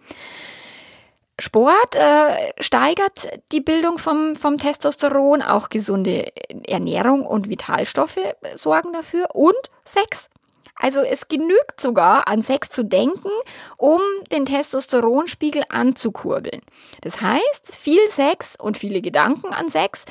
Sport 1.38 1.95
äh, 1.95 2.52
steigert 2.61 3.28
die 3.52 3.61
Bildung 3.61 3.99
vom, 3.99 4.35
vom 4.35 4.59
Testosteron, 4.59 5.40
auch 5.40 5.68
gesunde 5.68 6.33
Ernährung 6.66 7.25
und 7.25 7.49
Vitalstoffe 7.49 8.18
sorgen 8.57 8.92
dafür 8.92 9.28
und 9.35 9.71
Sex. 9.85 10.28
Also 10.75 11.00
es 11.00 11.28
genügt 11.28 11.80
sogar, 11.80 12.28
an 12.28 12.42
Sex 12.42 12.71
zu 12.71 12.85
denken, 12.85 13.30
um 13.76 14.00
den 14.33 14.47
Testosteronspiegel 14.47 15.62
anzukurbeln. 15.68 16.62
Das 17.02 17.21
heißt, 17.21 17.75
viel 17.75 18.09
Sex 18.09 18.54
und 18.57 18.78
viele 18.78 19.00
Gedanken 19.00 19.52
an 19.52 19.68
Sex 19.68 20.04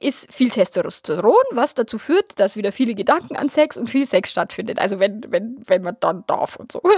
ist 0.00 0.32
viel 0.32 0.50
Testosteron, 0.50 1.34
was 1.52 1.74
dazu 1.74 1.98
führt, 1.98 2.38
dass 2.38 2.56
wieder 2.56 2.72
viele 2.72 2.94
Gedanken 2.94 3.36
an 3.36 3.48
Sex 3.48 3.76
und 3.76 3.88
viel 3.88 4.06
Sex 4.06 4.30
stattfindet. 4.30 4.78
Also 4.78 4.98
wenn, 5.00 5.22
wenn, 5.28 5.56
wenn 5.66 5.82
man 5.82 5.96
dann 6.00 6.24
darf 6.26 6.56
und 6.56 6.72
so. 6.72 6.82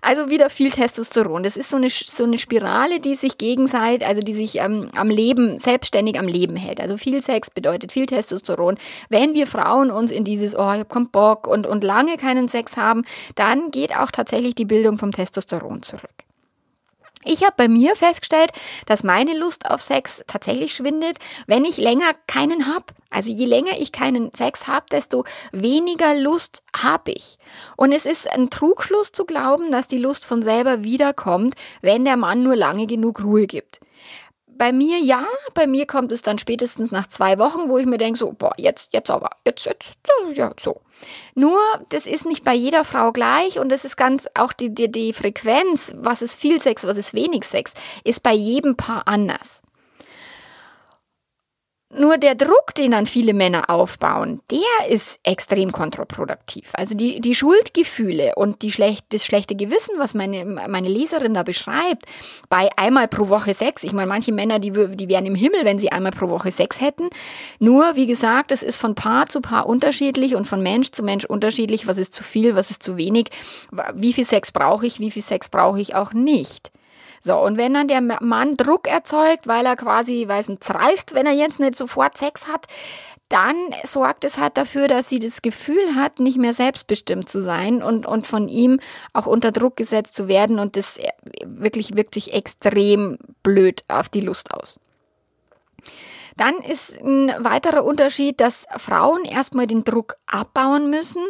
Also 0.00 0.28
wieder 0.28 0.50
viel 0.50 0.70
Testosteron. 0.70 1.42
Das 1.42 1.56
ist 1.56 1.70
so 1.70 1.76
eine, 1.76 1.88
so 1.88 2.24
eine 2.24 2.38
Spirale, 2.38 2.98
die 2.98 3.14
sich 3.14 3.38
gegenseitig, 3.38 4.06
also 4.06 4.20
die 4.20 4.32
sich 4.32 4.58
ähm, 4.58 4.90
am 4.94 5.10
Leben, 5.10 5.58
selbstständig 5.58 6.18
am 6.18 6.26
Leben 6.26 6.56
hält. 6.56 6.80
Also 6.80 6.96
viel 6.96 7.22
Sex 7.22 7.50
bedeutet 7.50 7.92
viel 7.92 8.06
Testosteron. 8.06 8.78
Wenn 9.10 9.34
wir 9.34 9.46
Frauen 9.46 9.90
uns 9.90 10.10
in 10.10 10.24
dieses, 10.24 10.54
oh, 10.54 10.72
ich 10.72 10.80
hab 10.80 10.88
keinen 10.90 11.10
Bock 11.10 11.46
und, 11.46 11.66
und 11.66 11.84
lange 11.84 12.16
keinen 12.16 12.48
Sex 12.48 12.76
haben, 12.76 13.04
dann 13.36 13.70
geht 13.70 13.96
auch 13.96 14.10
tatsächlich 14.10 14.54
die 14.54 14.64
Bildung 14.64 14.98
vom 14.98 15.12
Testosteron 15.12 15.82
zurück. 15.82 16.24
Ich 17.24 17.44
habe 17.44 17.54
bei 17.56 17.68
mir 17.68 17.94
festgestellt, 17.94 18.50
dass 18.86 19.04
meine 19.04 19.36
Lust 19.38 19.70
auf 19.70 19.80
Sex 19.80 20.24
tatsächlich 20.26 20.74
schwindet, 20.74 21.18
wenn 21.46 21.64
ich 21.64 21.76
länger 21.76 22.12
keinen 22.26 22.66
habe. 22.66 22.86
Also 23.10 23.30
je 23.30 23.46
länger 23.46 23.78
ich 23.78 23.92
keinen 23.92 24.32
Sex 24.32 24.66
habe, 24.66 24.86
desto 24.90 25.24
weniger 25.52 26.14
Lust 26.14 26.64
habe 26.76 27.12
ich. 27.12 27.38
Und 27.76 27.92
es 27.92 28.06
ist 28.06 28.28
ein 28.28 28.50
Trugschluss 28.50 29.12
zu 29.12 29.24
glauben, 29.24 29.70
dass 29.70 29.86
die 29.86 29.98
Lust 29.98 30.24
von 30.24 30.42
selber 30.42 30.82
wiederkommt, 30.82 31.54
wenn 31.80 32.04
der 32.04 32.16
Mann 32.16 32.42
nur 32.42 32.56
lange 32.56 32.86
genug 32.86 33.22
Ruhe 33.22 33.46
gibt. 33.46 33.80
Bei 34.58 34.72
mir 34.72 34.98
ja, 34.98 35.26
bei 35.54 35.66
mir 35.66 35.86
kommt 35.86 36.12
es 36.12 36.22
dann 36.22 36.38
spätestens 36.38 36.90
nach 36.90 37.08
zwei 37.08 37.38
Wochen, 37.38 37.68
wo 37.68 37.78
ich 37.78 37.86
mir 37.86 37.98
denke, 37.98 38.18
so, 38.18 38.32
boah, 38.32 38.52
jetzt, 38.56 38.92
jetzt 38.92 39.10
aber, 39.10 39.30
jetzt, 39.44 39.64
jetzt, 39.64 39.92
ja, 40.32 40.52
so. 40.58 40.80
Nur, 41.34 41.58
das 41.88 42.06
ist 42.06 42.26
nicht 42.26 42.44
bei 42.44 42.54
jeder 42.54 42.84
Frau 42.84 43.12
gleich 43.12 43.58
und 43.58 43.70
das 43.70 43.84
ist 43.84 43.96
ganz, 43.96 44.28
auch 44.34 44.52
die, 44.52 44.72
die, 44.72 44.90
die 44.90 45.12
Frequenz, 45.12 45.92
was 45.96 46.22
ist 46.22 46.34
viel 46.34 46.60
Sex, 46.62 46.86
was 46.86 46.96
ist 46.96 47.14
wenig 47.14 47.44
Sex, 47.44 47.74
ist 48.04 48.22
bei 48.22 48.32
jedem 48.32 48.76
Paar 48.76 49.08
anders. 49.08 49.62
Nur 51.94 52.16
der 52.16 52.34
Druck, 52.34 52.74
den 52.74 52.92
dann 52.92 53.04
viele 53.04 53.34
Männer 53.34 53.68
aufbauen, 53.68 54.40
der 54.50 54.88
ist 54.88 55.20
extrem 55.24 55.72
kontraproduktiv. 55.72 56.70
Also 56.72 56.94
die, 56.94 57.20
die 57.20 57.34
Schuldgefühle 57.34 58.32
und 58.34 58.62
die 58.62 58.70
schlecht, 58.70 59.04
das 59.10 59.26
schlechte 59.26 59.54
Gewissen, 59.54 59.96
was 59.98 60.14
meine, 60.14 60.46
meine 60.46 60.88
Leserin 60.88 61.34
da 61.34 61.42
beschreibt, 61.42 62.06
bei 62.48 62.70
einmal 62.76 63.08
pro 63.08 63.28
Woche 63.28 63.52
Sex. 63.52 63.82
Ich 63.82 63.92
meine, 63.92 64.06
manche 64.06 64.32
Männer, 64.32 64.58
die, 64.58 64.70
die 64.70 65.08
wären 65.10 65.26
im 65.26 65.34
Himmel, 65.34 65.64
wenn 65.64 65.78
sie 65.78 65.92
einmal 65.92 66.12
pro 66.12 66.30
Woche 66.30 66.50
Sex 66.50 66.80
hätten. 66.80 67.10
Nur, 67.58 67.94
wie 67.94 68.06
gesagt, 68.06 68.52
es 68.52 68.62
ist 68.62 68.78
von 68.78 68.94
Paar 68.94 69.26
zu 69.26 69.42
Paar 69.42 69.66
unterschiedlich 69.66 70.34
und 70.34 70.46
von 70.46 70.62
Mensch 70.62 70.92
zu 70.92 71.02
Mensch 71.02 71.26
unterschiedlich. 71.26 71.86
Was 71.86 71.98
ist 71.98 72.14
zu 72.14 72.24
viel, 72.24 72.54
was 72.54 72.70
ist 72.70 72.82
zu 72.82 72.96
wenig? 72.96 73.26
Wie 73.94 74.14
viel 74.14 74.24
Sex 74.24 74.50
brauche 74.50 74.86
ich, 74.86 74.98
wie 74.98 75.10
viel 75.10 75.22
Sex 75.22 75.50
brauche 75.50 75.80
ich 75.80 75.94
auch 75.94 76.14
nicht? 76.14 76.72
So, 77.24 77.38
und 77.38 77.56
wenn 77.56 77.72
dann 77.72 77.86
der 77.86 78.00
Mann 78.00 78.56
Druck 78.56 78.88
erzeugt, 78.88 79.46
weil 79.46 79.64
er 79.64 79.76
quasi, 79.76 80.26
weiß 80.26 80.48
nicht, 80.48 80.64
zerreißt, 80.64 81.14
wenn 81.14 81.24
er 81.24 81.32
jetzt 81.32 81.60
nicht 81.60 81.76
sofort 81.76 82.18
Sex 82.18 82.48
hat, 82.48 82.66
dann 83.28 83.56
sorgt 83.84 84.24
es 84.24 84.38
halt 84.38 84.56
dafür, 84.56 84.88
dass 84.88 85.08
sie 85.08 85.20
das 85.20 85.40
Gefühl 85.40 85.94
hat, 85.94 86.18
nicht 86.18 86.36
mehr 86.36 86.52
selbstbestimmt 86.52 87.28
zu 87.28 87.40
sein 87.40 87.80
und, 87.80 88.06
und 88.06 88.26
von 88.26 88.48
ihm 88.48 88.80
auch 89.12 89.26
unter 89.26 89.52
Druck 89.52 89.76
gesetzt 89.76 90.16
zu 90.16 90.26
werden. 90.26 90.58
Und 90.58 90.76
das 90.76 90.96
äh, 90.96 91.10
wirklich 91.46 91.96
wirkt 91.96 92.14
sich 92.14 92.32
extrem 92.32 93.18
blöd 93.44 93.84
auf 93.86 94.08
die 94.08 94.20
Lust 94.20 94.52
aus. 94.52 94.80
Dann 96.36 96.56
ist 96.56 97.00
ein 97.00 97.32
weiterer 97.38 97.84
Unterschied, 97.84 98.40
dass 98.40 98.66
Frauen 98.78 99.24
erstmal 99.24 99.68
den 99.68 99.84
Druck 99.84 100.16
abbauen 100.26 100.90
müssen, 100.90 101.22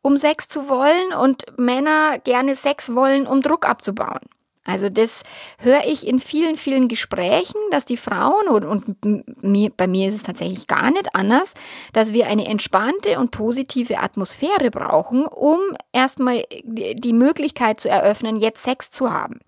um 0.00 0.16
Sex 0.16 0.46
zu 0.46 0.68
wollen 0.68 1.12
und 1.12 1.44
Männer 1.58 2.20
gerne 2.20 2.54
Sex 2.54 2.94
wollen, 2.94 3.26
um 3.26 3.40
Druck 3.40 3.68
abzubauen. 3.68 4.20
Also 4.64 4.88
das 4.88 5.22
höre 5.58 5.84
ich 5.86 6.06
in 6.06 6.18
vielen, 6.18 6.56
vielen 6.56 6.88
Gesprächen, 6.88 7.60
dass 7.70 7.84
die 7.84 7.98
Frauen 7.98 8.48
und, 8.48 8.64
und 8.64 9.42
mir, 9.44 9.70
bei 9.76 9.86
mir 9.86 10.08
ist 10.08 10.14
es 10.14 10.22
tatsächlich 10.22 10.66
gar 10.66 10.90
nicht 10.90 11.14
anders, 11.14 11.52
dass 11.92 12.14
wir 12.14 12.26
eine 12.28 12.46
entspannte 12.46 13.18
und 13.18 13.30
positive 13.30 13.98
Atmosphäre 13.98 14.70
brauchen, 14.70 15.26
um 15.26 15.58
erstmal 15.92 16.44
die 16.64 17.12
Möglichkeit 17.12 17.78
zu 17.78 17.90
eröffnen, 17.90 18.38
jetzt 18.38 18.62
Sex 18.62 18.90
zu 18.90 19.12
haben. 19.12 19.40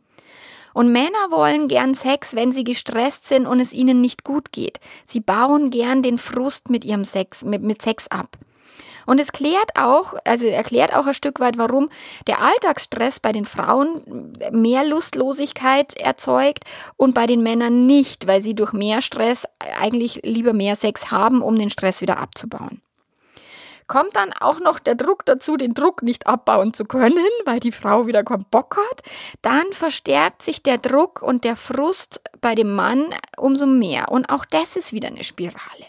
Und 0.75 0.93
Männer 0.93 1.31
wollen 1.31 1.69
gern 1.69 1.95
Sex, 1.95 2.37
wenn 2.37 2.53
sie 2.53 2.65
gestresst 2.65 3.27
sind 3.27 3.47
und 3.47 3.61
es 3.61 3.73
ihnen 3.73 4.03
nicht 4.03 4.25
gut 4.25 4.53
geht. 4.53 4.79
Sie 5.07 5.21
bauen 5.21 5.71
gern 5.71 6.03
den 6.03 6.19
Frust 6.19 6.69
mit 6.69 6.85
ihrem 6.85 7.05
Sex, 7.05 7.43
mit, 7.43 7.63
mit 7.63 7.81
Sex 7.81 8.09
ab. 8.09 8.37
Und 9.07 9.21
es 9.21 9.33
klärt 9.33 9.71
auch, 9.77 10.15
also 10.25 10.47
erklärt 10.47 10.95
auch 10.95 11.07
ein 11.07 11.15
Stück 11.15 11.41
weit, 11.41 11.57
warum 11.57 11.89
der 12.27 12.43
Alltagsstress 12.43 13.21
bei 13.21 13.33
den 13.33 13.45
Frauen 13.45 14.33
mehr 14.51 14.85
Lustlosigkeit 14.85 15.97
erzeugt 15.97 16.65
und 16.97 17.15
bei 17.15 17.27
den 17.27 17.43
Männern 17.43 17.87
nicht, 17.87 18.27
weil 18.27 18.43
sie 18.43 18.55
durch 18.55 18.73
mehr 18.73 19.01
Stress 19.01 19.47
eigentlich 19.81 20.21
lieber 20.25 20.53
mehr 20.53 20.77
Sex 20.77 21.11
haben, 21.11 21.41
um 21.41 21.59
den 21.59 21.71
Stress 21.71 22.01
wieder 22.01 22.19
abzubauen. 22.19 22.83
Kommt 23.87 24.17
dann 24.17 24.33
auch 24.33 24.59
noch 24.59 24.81
der 24.81 24.97
Druck 24.97 25.25
dazu, 25.27 25.57
den 25.57 25.73
Druck 25.73 26.03
nicht 26.03 26.27
abbauen 26.27 26.75
zu 26.75 26.87
können, 26.87 27.25
weil 27.45 27.61
die 27.61 27.71
Frau 27.71 28.07
wieder 28.07 28.25
keinen 28.25 28.45
Bock 28.51 28.77
hat, 28.77 29.03
dann 29.43 29.73
verstärkt 29.73 30.43
sich 30.43 30.63
der 30.63 30.79
Druck 30.79 31.23
und 31.23 31.45
der 31.45 31.55
Frust 31.55 32.21
bei 32.41 32.57
dem 32.57 32.75
Mann 32.75 33.15
umso 33.37 33.67
mehr. 33.67 34.11
Und 34.11 34.29
auch 34.29 34.45
das 34.45 34.77
ist 34.77 34.93
wieder 34.93 35.09
eine 35.09 35.23
Spirale. 35.23 35.87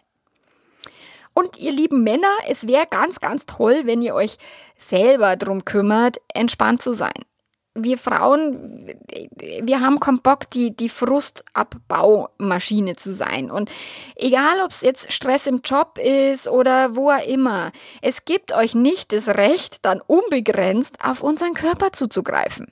Und 1.37 1.59
ihr 1.59 1.71
lieben 1.71 2.01
Männer, 2.01 2.33
es 2.47 2.65
wäre 2.65 2.87
ganz, 2.89 3.19
ganz 3.19 3.45
toll, 3.45 3.81
wenn 3.83 4.01
ihr 4.01 4.15
euch 4.15 4.39
selber 4.75 5.35
darum 5.35 5.65
kümmert, 5.65 6.17
entspannt 6.33 6.81
zu 6.81 6.93
sein. 6.93 7.13
Wir 7.75 7.99
Frauen, 7.99 8.95
wir 9.37 9.81
haben 9.81 9.99
keinen 9.99 10.23
Bock, 10.23 10.49
die, 10.49 10.75
die 10.75 10.89
Frustabbaumaschine 10.89 12.95
zu 12.95 13.13
sein. 13.13 13.51
Und 13.51 13.69
egal, 14.15 14.61
ob 14.63 14.71
es 14.71 14.81
jetzt 14.81 15.13
Stress 15.13 15.45
im 15.45 15.61
Job 15.63 15.99
ist 15.99 16.47
oder 16.47 16.95
wo 16.95 17.11
auch 17.11 17.23
immer, 17.23 17.71
es 18.01 18.25
gibt 18.25 18.51
euch 18.51 18.73
nicht 18.73 19.13
das 19.13 19.27
Recht, 19.27 19.85
dann 19.85 20.01
unbegrenzt 20.01 20.95
auf 21.03 21.21
unseren 21.21 21.53
Körper 21.53 21.91
zuzugreifen. 21.91 22.71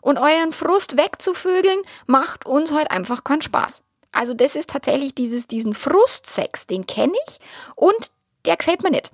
Und 0.00 0.16
euren 0.16 0.52
Frust 0.52 0.96
wegzuvögeln, 0.96 1.82
macht 2.06 2.46
uns 2.46 2.72
heute 2.72 2.92
einfach 2.92 3.24
keinen 3.24 3.42
Spaß. 3.42 3.83
Also 4.14 4.32
das 4.32 4.56
ist 4.56 4.70
tatsächlich 4.70 5.14
dieses, 5.14 5.48
diesen 5.48 5.74
Frustsex, 5.74 6.66
den 6.66 6.86
kenne 6.86 7.14
ich 7.26 7.38
und 7.74 8.10
der 8.46 8.56
gefällt 8.56 8.82
mir 8.82 8.90
nicht. 8.90 9.10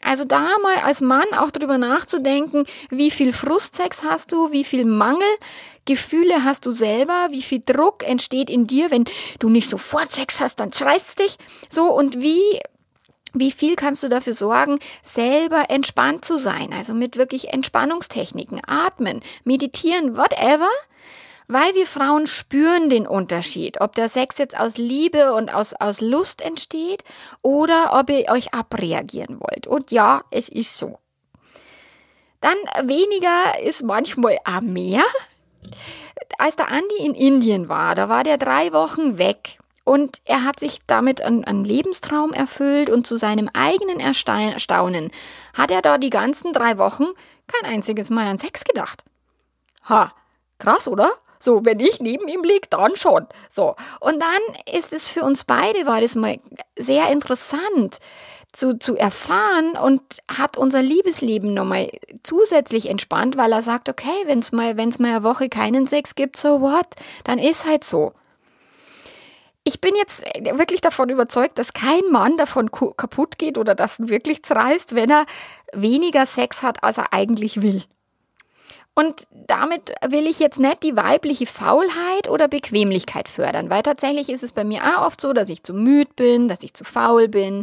Also 0.00 0.24
da 0.24 0.46
mal 0.62 0.76
als 0.84 1.00
Mann 1.00 1.26
auch 1.36 1.50
darüber 1.50 1.76
nachzudenken, 1.76 2.64
wie 2.88 3.10
viel 3.10 3.32
Frustsex 3.32 4.04
hast 4.04 4.32
du, 4.32 4.52
wie 4.52 4.64
viel 4.64 4.84
Mangelgefühle 4.84 6.44
hast 6.44 6.66
du 6.66 6.72
selber, 6.72 7.28
wie 7.30 7.42
viel 7.42 7.60
Druck 7.60 8.08
entsteht 8.08 8.48
in 8.48 8.66
dir, 8.66 8.90
wenn 8.90 9.04
du 9.40 9.48
nicht 9.48 9.68
sofort 9.68 10.12
Sex 10.12 10.38
hast, 10.40 10.60
dann 10.60 10.72
schreist 10.72 11.18
dich. 11.18 11.36
So 11.68 11.92
und 11.92 12.20
wie 12.20 12.60
wie 13.34 13.52
viel 13.52 13.76
kannst 13.76 14.02
du 14.02 14.08
dafür 14.08 14.32
sorgen, 14.32 14.78
selber 15.02 15.66
entspannt 15.68 16.24
zu 16.24 16.38
sein? 16.38 16.72
Also 16.72 16.94
mit 16.94 17.18
wirklich 17.18 17.52
Entspannungstechniken, 17.52 18.62
atmen, 18.66 19.20
meditieren, 19.44 20.16
whatever 20.16 20.70
weil 21.48 21.74
wir 21.74 21.86
Frauen 21.86 22.26
spüren 22.26 22.90
den 22.90 23.06
Unterschied, 23.06 23.80
ob 23.80 23.94
der 23.94 24.10
Sex 24.10 24.36
jetzt 24.38 24.58
aus 24.58 24.76
Liebe 24.76 25.32
und 25.34 25.52
aus, 25.52 25.72
aus 25.72 26.02
Lust 26.02 26.42
entsteht 26.42 27.02
oder 27.40 27.98
ob 27.98 28.10
ihr 28.10 28.30
euch 28.30 28.52
abreagieren 28.52 29.40
wollt. 29.40 29.66
Und 29.66 29.90
ja, 29.90 30.22
es 30.30 30.48
ist 30.50 30.76
so. 30.76 30.98
Dann 32.40 32.56
weniger 32.86 33.60
ist 33.62 33.82
manchmal 33.82 34.38
auch 34.44 34.60
mehr. 34.60 35.02
Als 36.36 36.54
der 36.54 36.68
Andi 36.68 37.04
in 37.04 37.14
Indien 37.14 37.68
war, 37.68 37.94
da 37.94 38.08
war 38.08 38.22
der 38.24 38.36
drei 38.36 38.72
Wochen 38.72 39.18
weg. 39.18 39.58
Und 39.84 40.20
er 40.26 40.44
hat 40.44 40.60
sich 40.60 40.80
damit 40.86 41.22
einen, 41.22 41.44
einen 41.44 41.64
Lebenstraum 41.64 42.34
erfüllt 42.34 42.90
und 42.90 43.06
zu 43.06 43.16
seinem 43.16 43.48
eigenen 43.54 44.00
Erstaunen 44.00 45.10
hat 45.54 45.70
er 45.70 45.80
da 45.80 45.96
die 45.96 46.10
ganzen 46.10 46.52
drei 46.52 46.76
Wochen 46.76 47.06
kein 47.46 47.72
einziges 47.72 48.10
Mal 48.10 48.26
an 48.26 48.36
Sex 48.36 48.64
gedacht. 48.64 49.02
Ha, 49.88 50.12
krass, 50.58 50.86
oder? 50.88 51.10
So, 51.38 51.64
wenn 51.64 51.80
ich 51.80 52.00
neben 52.00 52.28
ihm 52.28 52.42
liege, 52.42 52.68
dann 52.70 52.96
schon. 52.96 53.26
So. 53.50 53.76
Und 54.00 54.20
dann 54.20 54.76
ist 54.76 54.92
es 54.92 55.08
für 55.08 55.22
uns 55.22 55.44
beide, 55.44 55.86
war 55.86 56.00
das 56.00 56.14
mal 56.14 56.38
sehr 56.76 57.10
interessant 57.10 57.98
zu, 58.52 58.78
zu 58.78 58.96
erfahren 58.96 59.76
und 59.76 60.02
hat 60.30 60.56
unser 60.56 60.82
Liebesleben 60.82 61.54
nochmal 61.54 61.90
zusätzlich 62.22 62.88
entspannt, 62.88 63.36
weil 63.36 63.52
er 63.52 63.62
sagt, 63.62 63.88
okay, 63.88 64.24
wenn 64.24 64.38
es 64.38 64.52
mal, 64.52 64.76
wenn's 64.76 64.98
mal 64.98 65.16
eine 65.16 65.22
Woche 65.22 65.48
keinen 65.48 65.86
Sex 65.86 66.14
gibt, 66.14 66.36
so 66.36 66.60
what, 66.60 66.86
dann 67.24 67.38
ist 67.38 67.66
halt 67.66 67.84
so. 67.84 68.12
Ich 69.64 69.82
bin 69.82 69.94
jetzt 69.96 70.22
wirklich 70.56 70.80
davon 70.80 71.10
überzeugt, 71.10 71.58
dass 71.58 71.74
kein 71.74 72.00
Mann 72.10 72.38
davon 72.38 72.70
kaputt 72.70 73.36
geht 73.38 73.58
oder 73.58 73.74
das 73.74 74.08
wirklich 74.08 74.42
zerreißt, 74.42 74.94
wenn 74.94 75.10
er 75.10 75.26
weniger 75.74 76.24
Sex 76.24 76.62
hat, 76.62 76.82
als 76.82 76.96
er 76.96 77.12
eigentlich 77.12 77.60
will. 77.60 77.84
Und 78.98 79.28
damit 79.30 79.92
will 80.08 80.26
ich 80.26 80.40
jetzt 80.40 80.58
nicht 80.58 80.82
die 80.82 80.96
weibliche 80.96 81.46
Faulheit 81.46 82.28
oder 82.28 82.48
Bequemlichkeit 82.48 83.28
fördern, 83.28 83.70
weil 83.70 83.82
tatsächlich 83.82 84.28
ist 84.28 84.42
es 84.42 84.50
bei 84.50 84.64
mir 84.64 84.82
auch 84.82 85.06
oft 85.06 85.20
so, 85.20 85.32
dass 85.32 85.50
ich 85.50 85.62
zu 85.62 85.72
müde 85.72 86.10
bin, 86.16 86.48
dass 86.48 86.64
ich 86.64 86.74
zu 86.74 86.82
faul 86.82 87.28
bin. 87.28 87.62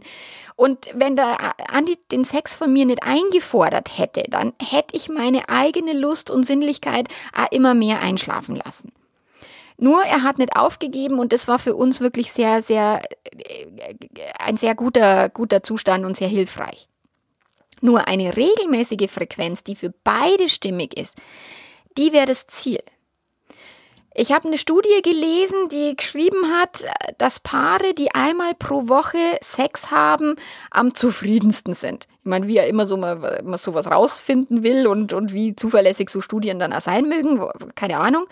Und 0.55 0.87
wenn 0.93 1.17
der 1.17 1.35
Andi 1.69 1.97
den 2.09 2.23
Sex 2.23 2.55
von 2.55 2.71
mir 2.71 2.85
nicht 2.85 3.03
eingefordert 3.03 3.97
hätte, 3.97 4.23
dann 4.29 4.53
hätte 4.61 4.95
ich 4.95 5.09
meine 5.09 5.49
eigene 5.49 5.91
Lust 5.91 6.31
und 6.31 6.45
Sinnlichkeit 6.45 7.09
immer 7.51 7.73
mehr 7.73 7.99
einschlafen 7.99 8.55
lassen. 8.55 8.93
Nur 9.77 10.01
er 10.03 10.23
hat 10.23 10.37
nicht 10.37 10.55
aufgegeben 10.55 11.19
und 11.19 11.33
das 11.33 11.49
war 11.49 11.59
für 11.59 11.75
uns 11.75 11.99
wirklich 11.99 12.31
sehr, 12.31 12.61
sehr, 12.61 13.01
äh, 13.35 13.65
ein 14.39 14.55
sehr 14.55 14.73
guter, 14.73 15.27
guter 15.27 15.63
Zustand 15.63 16.05
und 16.05 16.15
sehr 16.15 16.29
hilfreich. 16.29 16.87
Nur 17.81 18.07
eine 18.07 18.35
regelmäßige 18.35 19.09
Frequenz, 19.09 19.63
die 19.63 19.75
für 19.75 19.93
beide 20.03 20.49
stimmig 20.49 20.97
ist, 20.97 21.17
die 21.97 22.13
wäre 22.13 22.25
das 22.25 22.47
Ziel. 22.47 22.79
Ich 24.17 24.31
habe 24.31 24.47
eine 24.47 24.57
Studie 24.57 25.01
gelesen, 25.03 25.67
die 25.67 25.93
geschrieben 25.93 26.49
hat, 26.53 26.85
dass 27.17 27.41
Paare, 27.41 27.93
die 27.93 28.15
einmal 28.15 28.53
pro 28.55 28.87
Woche 28.87 29.17
Sex 29.43 29.91
haben, 29.91 30.37
am 30.71 30.93
zufriedensten 30.93 31.73
sind. 31.73 32.07
Ich 32.19 32.25
meine, 32.25 32.47
wie 32.47 32.55
er 32.55 32.67
immer 32.67 32.85
so 32.85 32.95
mal, 32.95 33.41
mal 33.43 33.57
sowas 33.57 33.91
rausfinden 33.91 34.63
will 34.63 34.87
und, 34.87 35.11
und 35.11 35.33
wie 35.33 35.53
zuverlässig 35.53 36.09
so 36.09 36.21
Studien 36.21 36.59
dann 36.59 36.71
auch 36.71 36.79
sein 36.79 37.09
mögen, 37.09 37.45
keine 37.75 37.97
Ahnung. 37.97 38.25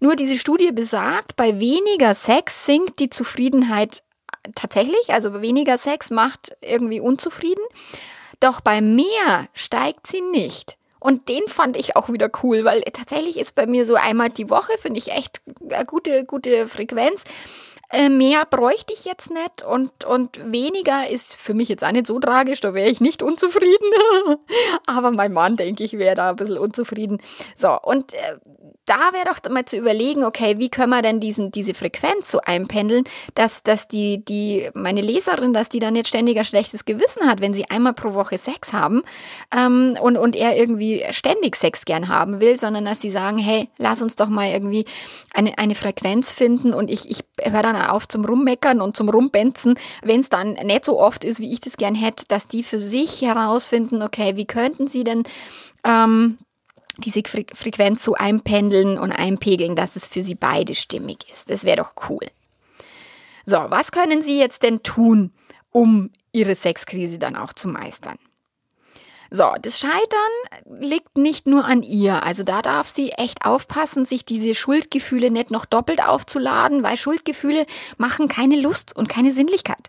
Nur 0.00 0.16
diese 0.16 0.38
Studie 0.38 0.72
besagt, 0.72 1.36
bei 1.36 1.60
weniger 1.60 2.14
Sex 2.14 2.64
sinkt 2.64 2.98
die 2.98 3.10
Zufriedenheit 3.10 4.02
tatsächlich, 4.54 5.12
also 5.12 5.42
weniger 5.42 5.76
Sex 5.76 6.10
macht 6.10 6.56
irgendwie 6.62 7.00
unzufrieden. 7.00 7.62
Doch 8.40 8.60
bei 8.60 8.80
mehr 8.80 9.48
steigt 9.54 10.06
sie 10.06 10.20
nicht. 10.20 10.76
Und 10.98 11.28
den 11.28 11.46
fand 11.46 11.76
ich 11.76 11.94
auch 11.94 12.08
wieder 12.08 12.30
cool, 12.42 12.64
weil 12.64 12.82
tatsächlich 12.82 13.38
ist 13.38 13.54
bei 13.54 13.66
mir 13.66 13.86
so 13.86 13.94
einmal 13.94 14.30
die 14.30 14.50
Woche, 14.50 14.72
finde 14.78 14.98
ich 14.98 15.12
echt 15.12 15.40
eine 15.70 15.84
gute, 15.84 16.24
gute 16.24 16.66
Frequenz. 16.66 17.22
Äh, 17.90 18.08
mehr 18.08 18.44
bräuchte 18.50 18.92
ich 18.92 19.04
jetzt 19.04 19.30
nicht 19.30 19.62
und, 19.62 20.04
und 20.04 20.52
weniger 20.52 21.08
ist 21.08 21.36
für 21.36 21.54
mich 21.54 21.68
jetzt 21.68 21.84
auch 21.84 21.92
nicht 21.92 22.06
so 22.06 22.18
tragisch, 22.18 22.60
da 22.60 22.74
wäre 22.74 22.88
ich 22.88 23.00
nicht 23.00 23.22
unzufrieden. 23.22 23.90
Aber 24.86 25.12
mein 25.12 25.32
Mann, 25.32 25.56
denke 25.56 25.84
ich, 25.84 25.92
wäre 25.94 26.16
da 26.16 26.30
ein 26.30 26.36
bisschen 26.36 26.58
unzufrieden. 26.58 27.18
So, 27.56 27.78
und 27.80 28.12
äh, 28.14 28.38
da 28.86 29.12
wäre 29.12 29.24
doch 29.24 29.50
mal 29.50 29.64
zu 29.64 29.76
überlegen, 29.76 30.24
okay, 30.24 30.58
wie 30.58 30.68
können 30.68 30.90
wir 30.90 31.02
denn 31.02 31.18
diesen, 31.18 31.50
diese 31.50 31.74
Frequenz 31.74 32.30
so 32.30 32.40
einpendeln, 32.40 33.02
dass, 33.34 33.64
dass 33.64 33.88
die, 33.88 34.24
die, 34.24 34.70
meine 34.74 35.00
Leserin, 35.00 35.52
dass 35.52 35.68
die 35.68 35.80
dann 35.80 35.96
jetzt 35.96 36.08
ständig 36.08 36.38
ein 36.38 36.44
schlechtes 36.44 36.84
Gewissen 36.84 37.28
hat, 37.28 37.40
wenn 37.40 37.52
sie 37.52 37.68
einmal 37.68 37.94
pro 37.94 38.14
Woche 38.14 38.38
Sex 38.38 38.72
haben 38.72 39.02
ähm, 39.54 39.96
und, 40.00 40.16
und 40.16 40.36
er 40.36 40.56
irgendwie 40.56 41.04
ständig 41.10 41.56
Sex 41.56 41.84
gern 41.84 42.08
haben 42.08 42.40
will, 42.40 42.58
sondern 42.58 42.84
dass 42.84 43.00
sie 43.00 43.10
sagen, 43.10 43.38
hey, 43.38 43.68
lass 43.76 44.02
uns 44.02 44.14
doch 44.14 44.28
mal 44.28 44.48
irgendwie 44.48 44.84
eine, 45.34 45.58
eine 45.58 45.74
Frequenz 45.74 46.32
finden 46.32 46.72
und 46.72 46.88
ich, 46.88 47.10
ich 47.10 47.24
höre 47.42 47.62
dann 47.62 47.75
auf 47.84 48.08
zum 48.08 48.24
Rummeckern 48.24 48.80
und 48.80 48.96
zum 48.96 49.08
Rumbenzen, 49.08 49.78
wenn 50.02 50.20
es 50.20 50.28
dann 50.28 50.54
nicht 50.54 50.84
so 50.84 51.00
oft 51.00 51.24
ist, 51.24 51.40
wie 51.40 51.52
ich 51.52 51.60
das 51.60 51.76
gern 51.76 51.94
hätte, 51.94 52.24
dass 52.28 52.48
die 52.48 52.62
für 52.62 52.80
sich 52.80 53.22
herausfinden, 53.22 54.02
okay, 54.02 54.36
wie 54.36 54.46
könnten 54.46 54.86
sie 54.86 55.04
denn 55.04 55.22
ähm, 55.84 56.38
diese 56.98 57.22
Frequenz 57.24 58.04
so 58.04 58.14
einpendeln 58.14 58.98
und 58.98 59.12
einpegeln, 59.12 59.76
dass 59.76 59.96
es 59.96 60.08
für 60.08 60.22
sie 60.22 60.34
beide 60.34 60.74
stimmig 60.74 61.30
ist. 61.30 61.50
Das 61.50 61.64
wäre 61.64 61.76
doch 61.76 61.92
cool. 62.08 62.26
So, 63.44 63.58
was 63.68 63.92
können 63.92 64.22
Sie 64.22 64.38
jetzt 64.38 64.62
denn 64.62 64.82
tun, 64.82 65.32
um 65.70 66.10
Ihre 66.32 66.54
Sexkrise 66.54 67.18
dann 67.18 67.36
auch 67.36 67.52
zu 67.52 67.68
meistern? 67.68 68.18
So, 69.30 69.50
das 69.60 69.78
Scheitern 69.78 70.00
liegt 70.80 71.18
nicht 71.18 71.46
nur 71.46 71.64
an 71.64 71.82
ihr. 71.82 72.22
Also 72.22 72.42
da 72.42 72.62
darf 72.62 72.88
sie 72.88 73.10
echt 73.12 73.44
aufpassen, 73.44 74.04
sich 74.04 74.24
diese 74.24 74.54
Schuldgefühle 74.54 75.30
nicht 75.30 75.50
noch 75.50 75.64
doppelt 75.64 76.02
aufzuladen, 76.02 76.82
weil 76.82 76.96
Schuldgefühle 76.96 77.66
machen 77.98 78.28
keine 78.28 78.60
Lust 78.60 78.96
und 78.96 79.08
keine 79.08 79.32
Sinnlichkeit 79.32 79.88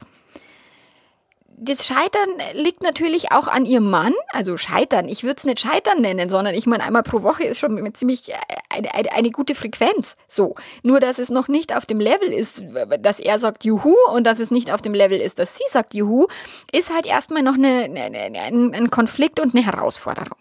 das 1.60 1.88
Scheitern 1.88 2.30
liegt 2.54 2.84
natürlich 2.84 3.32
auch 3.32 3.48
an 3.48 3.66
ihrem 3.66 3.90
Mann. 3.90 4.14
Also 4.32 4.58
Scheitern, 4.58 5.10
ich 5.10 5.24
würde 5.24 5.38
es 5.38 5.44
nicht 5.44 5.60
Scheitern 5.60 6.02
nennen, 6.02 6.30
sondern 6.30 6.54
ich 6.54 6.68
meine, 6.68 6.84
einmal 6.84 7.02
pro 7.02 7.24
Woche 7.24 7.46
ist 7.46 7.58
schon 7.58 7.94
ziemlich 7.96 8.30
äh, 8.30 8.36
eine, 8.70 8.94
eine, 8.94 9.12
eine, 9.12 9.32
gute 9.32 9.56
Frequenz. 9.56 10.16
So. 10.28 10.54
Nur, 10.84 11.00
dass 11.00 11.18
es 11.18 11.30
noch 11.30 11.48
nicht 11.48 11.76
auf 11.76 11.88
dem 11.88 12.00
Level 12.00 12.32
ist, 12.32 12.64
dass 13.00 13.20
er 13.20 13.40
sagt 13.40 13.66
Juhu 13.66 13.96
und 14.14 14.26
dass 14.26 14.40
es 14.40 14.52
nicht 14.52 14.72
auf 14.72 14.84
dem 14.84 14.94
Level 14.94 15.20
ist, 15.20 15.40
dass 15.40 15.58
sie 15.58 15.64
sagt 15.70 15.96
Juhu, 15.96 16.28
ist 16.72 16.94
halt 16.94 17.08
erstmal 17.08 17.42
noch 17.42 17.56
eine, 17.56 17.90
ein 17.92 18.92
Konflikt 18.92 19.40
und 19.40 19.56
eine 19.56 19.66
Herausforderung. 19.66 20.38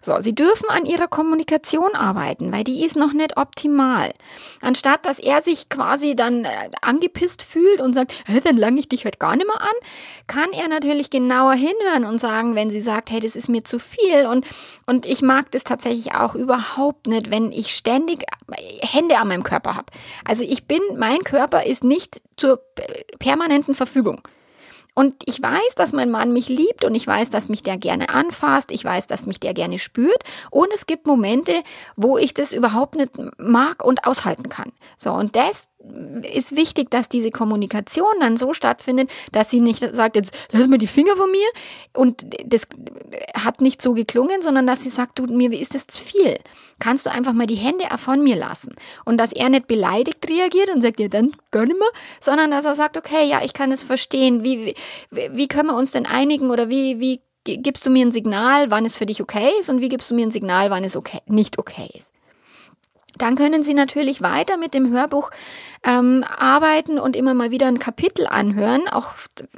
So, 0.00 0.20
Sie 0.20 0.34
dürfen 0.34 0.68
an 0.68 0.84
Ihrer 0.84 1.08
Kommunikation 1.08 1.94
arbeiten, 1.94 2.52
weil 2.52 2.64
die 2.64 2.84
ist 2.84 2.96
noch 2.96 3.12
nicht 3.12 3.36
optimal. 3.36 4.12
Anstatt, 4.60 5.06
dass 5.06 5.18
er 5.18 5.42
sich 5.42 5.68
quasi 5.68 6.16
dann 6.16 6.44
äh, 6.44 6.70
angepisst 6.80 7.42
fühlt 7.42 7.80
und 7.80 7.92
sagt, 7.92 8.14
hey, 8.26 8.40
dann 8.40 8.56
lange 8.56 8.80
ich 8.80 8.88
dich 8.88 9.04
heute 9.04 9.18
gar 9.18 9.36
nicht 9.36 9.46
mehr 9.46 9.60
an, 9.60 9.68
kann 10.26 10.52
er 10.52 10.68
natürlich 10.68 11.10
genauer 11.10 11.54
hinhören 11.54 12.04
und 12.04 12.18
sagen, 12.18 12.54
wenn 12.54 12.70
sie 12.70 12.80
sagt, 12.80 13.10
hey, 13.10 13.20
das 13.20 13.36
ist 13.36 13.48
mir 13.48 13.64
zu 13.64 13.78
viel 13.78 14.26
und, 14.26 14.46
und 14.86 15.06
ich 15.06 15.22
mag 15.22 15.50
das 15.52 15.64
tatsächlich 15.64 16.14
auch 16.14 16.34
überhaupt 16.34 17.06
nicht, 17.06 17.30
wenn 17.30 17.52
ich 17.52 17.74
ständig 17.74 18.24
Hände 18.80 19.18
an 19.18 19.28
meinem 19.28 19.44
Körper 19.44 19.76
habe. 19.76 19.86
Also 20.24 20.44
ich 20.44 20.66
bin, 20.66 20.80
mein 20.96 21.18
Körper 21.24 21.64
ist 21.64 21.84
nicht 21.84 22.22
zur 22.36 22.60
permanenten 23.18 23.74
Verfügung. 23.74 24.20
Und 24.94 25.14
ich 25.24 25.42
weiß, 25.42 25.74
dass 25.76 25.92
mein 25.92 26.10
Mann 26.10 26.32
mich 26.32 26.48
liebt 26.48 26.84
und 26.84 26.94
ich 26.94 27.06
weiß, 27.06 27.30
dass 27.30 27.48
mich 27.48 27.62
der 27.62 27.78
gerne 27.78 28.10
anfasst, 28.10 28.70
ich 28.72 28.84
weiß, 28.84 29.06
dass 29.06 29.24
mich 29.24 29.40
der 29.40 29.54
gerne 29.54 29.78
spürt 29.78 30.22
und 30.50 30.68
es 30.74 30.86
gibt 30.86 31.06
Momente, 31.06 31.62
wo 31.96 32.18
ich 32.18 32.34
das 32.34 32.52
überhaupt 32.52 32.96
nicht 32.96 33.10
mag 33.38 33.82
und 33.82 34.06
aushalten 34.06 34.50
kann. 34.50 34.72
So, 34.98 35.12
und 35.12 35.34
das 35.34 35.68
ist 36.22 36.56
wichtig, 36.56 36.90
dass 36.90 37.08
diese 37.08 37.30
Kommunikation 37.30 38.12
dann 38.20 38.36
so 38.36 38.52
stattfindet, 38.52 39.10
dass 39.32 39.50
sie 39.50 39.60
nicht 39.60 39.94
sagt, 39.94 40.16
jetzt 40.16 40.32
lass 40.50 40.68
mal 40.68 40.78
die 40.78 40.86
Finger 40.86 41.16
von 41.16 41.30
mir 41.30 41.46
und 41.92 42.24
das 42.46 42.62
hat 43.34 43.60
nicht 43.60 43.82
so 43.82 43.92
geklungen, 43.94 44.42
sondern 44.42 44.66
dass 44.66 44.82
sie 44.82 44.90
sagt, 44.90 45.18
du, 45.18 45.24
mir 45.24 45.52
ist 45.52 45.74
das 45.74 45.86
zu 45.86 46.02
viel. 46.02 46.38
Kannst 46.78 47.06
du 47.06 47.10
einfach 47.10 47.32
mal 47.32 47.46
die 47.46 47.56
Hände 47.56 47.84
von 47.96 48.22
mir 48.22 48.36
lassen? 48.36 48.74
Und 49.04 49.18
dass 49.18 49.32
er 49.32 49.48
nicht 49.48 49.66
beleidigt 49.66 50.28
reagiert 50.28 50.70
und 50.70 50.82
sagt, 50.82 51.00
ja, 51.00 51.08
dann 51.08 51.26
nicht 51.26 51.38
mehr, 51.52 51.74
sondern 52.20 52.50
dass 52.50 52.64
er 52.64 52.74
sagt, 52.74 52.96
okay, 52.96 53.26
ja, 53.26 53.42
ich 53.44 53.52
kann 53.52 53.72
es 53.72 53.82
verstehen. 53.82 54.44
Wie, 54.44 54.74
wie, 55.10 55.30
wie 55.32 55.48
können 55.48 55.68
wir 55.68 55.76
uns 55.76 55.92
denn 55.92 56.06
einigen 56.06 56.50
oder 56.50 56.70
wie, 56.70 57.00
wie 57.00 57.20
gibst 57.44 57.84
du 57.84 57.90
mir 57.90 58.06
ein 58.06 58.12
Signal, 58.12 58.70
wann 58.70 58.84
es 58.84 58.96
für 58.96 59.06
dich 59.06 59.20
okay 59.20 59.50
ist 59.60 59.68
und 59.68 59.80
wie 59.80 59.88
gibst 59.88 60.10
du 60.10 60.14
mir 60.14 60.26
ein 60.26 60.30
Signal, 60.30 60.70
wann 60.70 60.84
es 60.84 60.96
okay, 60.96 61.20
nicht 61.26 61.58
okay 61.58 61.88
ist? 61.96 62.12
Dann 63.18 63.36
können 63.36 63.62
Sie 63.62 63.74
natürlich 63.74 64.22
weiter 64.22 64.56
mit 64.56 64.74
dem 64.74 64.90
Hörbuch 64.90 65.30
ähm, 65.84 66.24
arbeiten 66.24 66.98
und 66.98 67.14
immer 67.14 67.34
mal 67.34 67.50
wieder 67.50 67.66
ein 67.66 67.78
Kapitel 67.78 68.26
anhören, 68.26 68.88
auch 68.88 69.10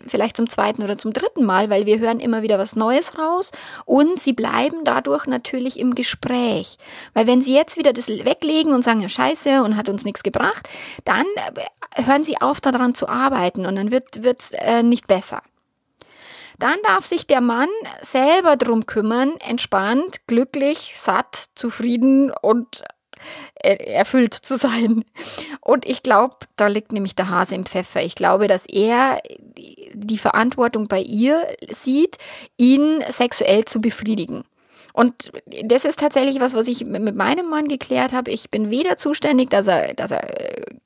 vielleicht 0.06 0.36
zum 0.36 0.48
zweiten 0.48 0.82
oder 0.82 0.98
zum 0.98 1.12
dritten 1.12 1.44
Mal, 1.44 1.70
weil 1.70 1.86
wir 1.86 1.98
hören 1.98 2.20
immer 2.20 2.42
wieder 2.42 2.58
was 2.58 2.74
Neues 2.74 3.18
raus 3.18 3.52
und 3.84 4.18
Sie 4.18 4.32
bleiben 4.32 4.84
dadurch 4.84 5.26
natürlich 5.26 5.78
im 5.78 5.94
Gespräch. 5.94 6.78
Weil 7.12 7.26
wenn 7.26 7.42
Sie 7.42 7.54
jetzt 7.54 7.76
wieder 7.76 7.92
das 7.92 8.08
weglegen 8.08 8.72
und 8.72 8.82
sagen, 8.82 9.00
ja 9.00 9.08
scheiße 9.08 9.62
und 9.62 9.76
hat 9.76 9.88
uns 9.88 10.04
nichts 10.04 10.22
gebracht, 10.22 10.68
dann 11.04 11.26
äh, 11.54 12.02
hören 12.04 12.24
Sie 12.24 12.40
auf 12.40 12.60
daran 12.60 12.94
zu 12.94 13.08
arbeiten 13.08 13.66
und 13.66 13.76
dann 13.76 13.90
wird 13.90 14.16
es 14.16 14.52
äh, 14.52 14.82
nicht 14.82 15.06
besser. 15.06 15.42
Dann 16.58 16.76
darf 16.84 17.04
sich 17.04 17.26
der 17.26 17.40
Mann 17.40 17.68
selber 18.02 18.56
drum 18.56 18.86
kümmern, 18.86 19.32
entspannt, 19.38 20.26
glücklich, 20.26 20.94
satt, 20.96 21.46
zufrieden 21.54 22.30
und 22.30 22.84
erfüllt 23.54 24.34
zu 24.34 24.56
sein. 24.56 25.04
Und 25.60 25.86
ich 25.86 26.02
glaube, 26.02 26.36
da 26.56 26.66
liegt 26.66 26.92
nämlich 26.92 27.14
der 27.14 27.30
Hase 27.30 27.54
im 27.54 27.66
Pfeffer. 27.66 28.02
Ich 28.02 28.14
glaube, 28.14 28.48
dass 28.48 28.66
er 28.66 29.20
die 29.94 30.18
Verantwortung 30.18 30.86
bei 30.88 31.00
ihr 31.00 31.46
sieht, 31.70 32.18
ihn 32.56 33.02
sexuell 33.08 33.64
zu 33.64 33.80
befriedigen. 33.80 34.44
Und 34.94 35.32
das 35.64 35.84
ist 35.84 35.98
tatsächlich 35.98 36.38
was, 36.38 36.54
was 36.54 36.68
ich 36.68 36.84
mit 36.84 37.16
meinem 37.16 37.50
Mann 37.50 37.66
geklärt 37.66 38.12
habe. 38.12 38.30
Ich 38.30 38.50
bin 38.50 38.70
weder 38.70 38.96
zuständig, 38.96 39.50
dass 39.50 39.66
er, 39.66 39.92
dass 39.92 40.12
er 40.12 40.22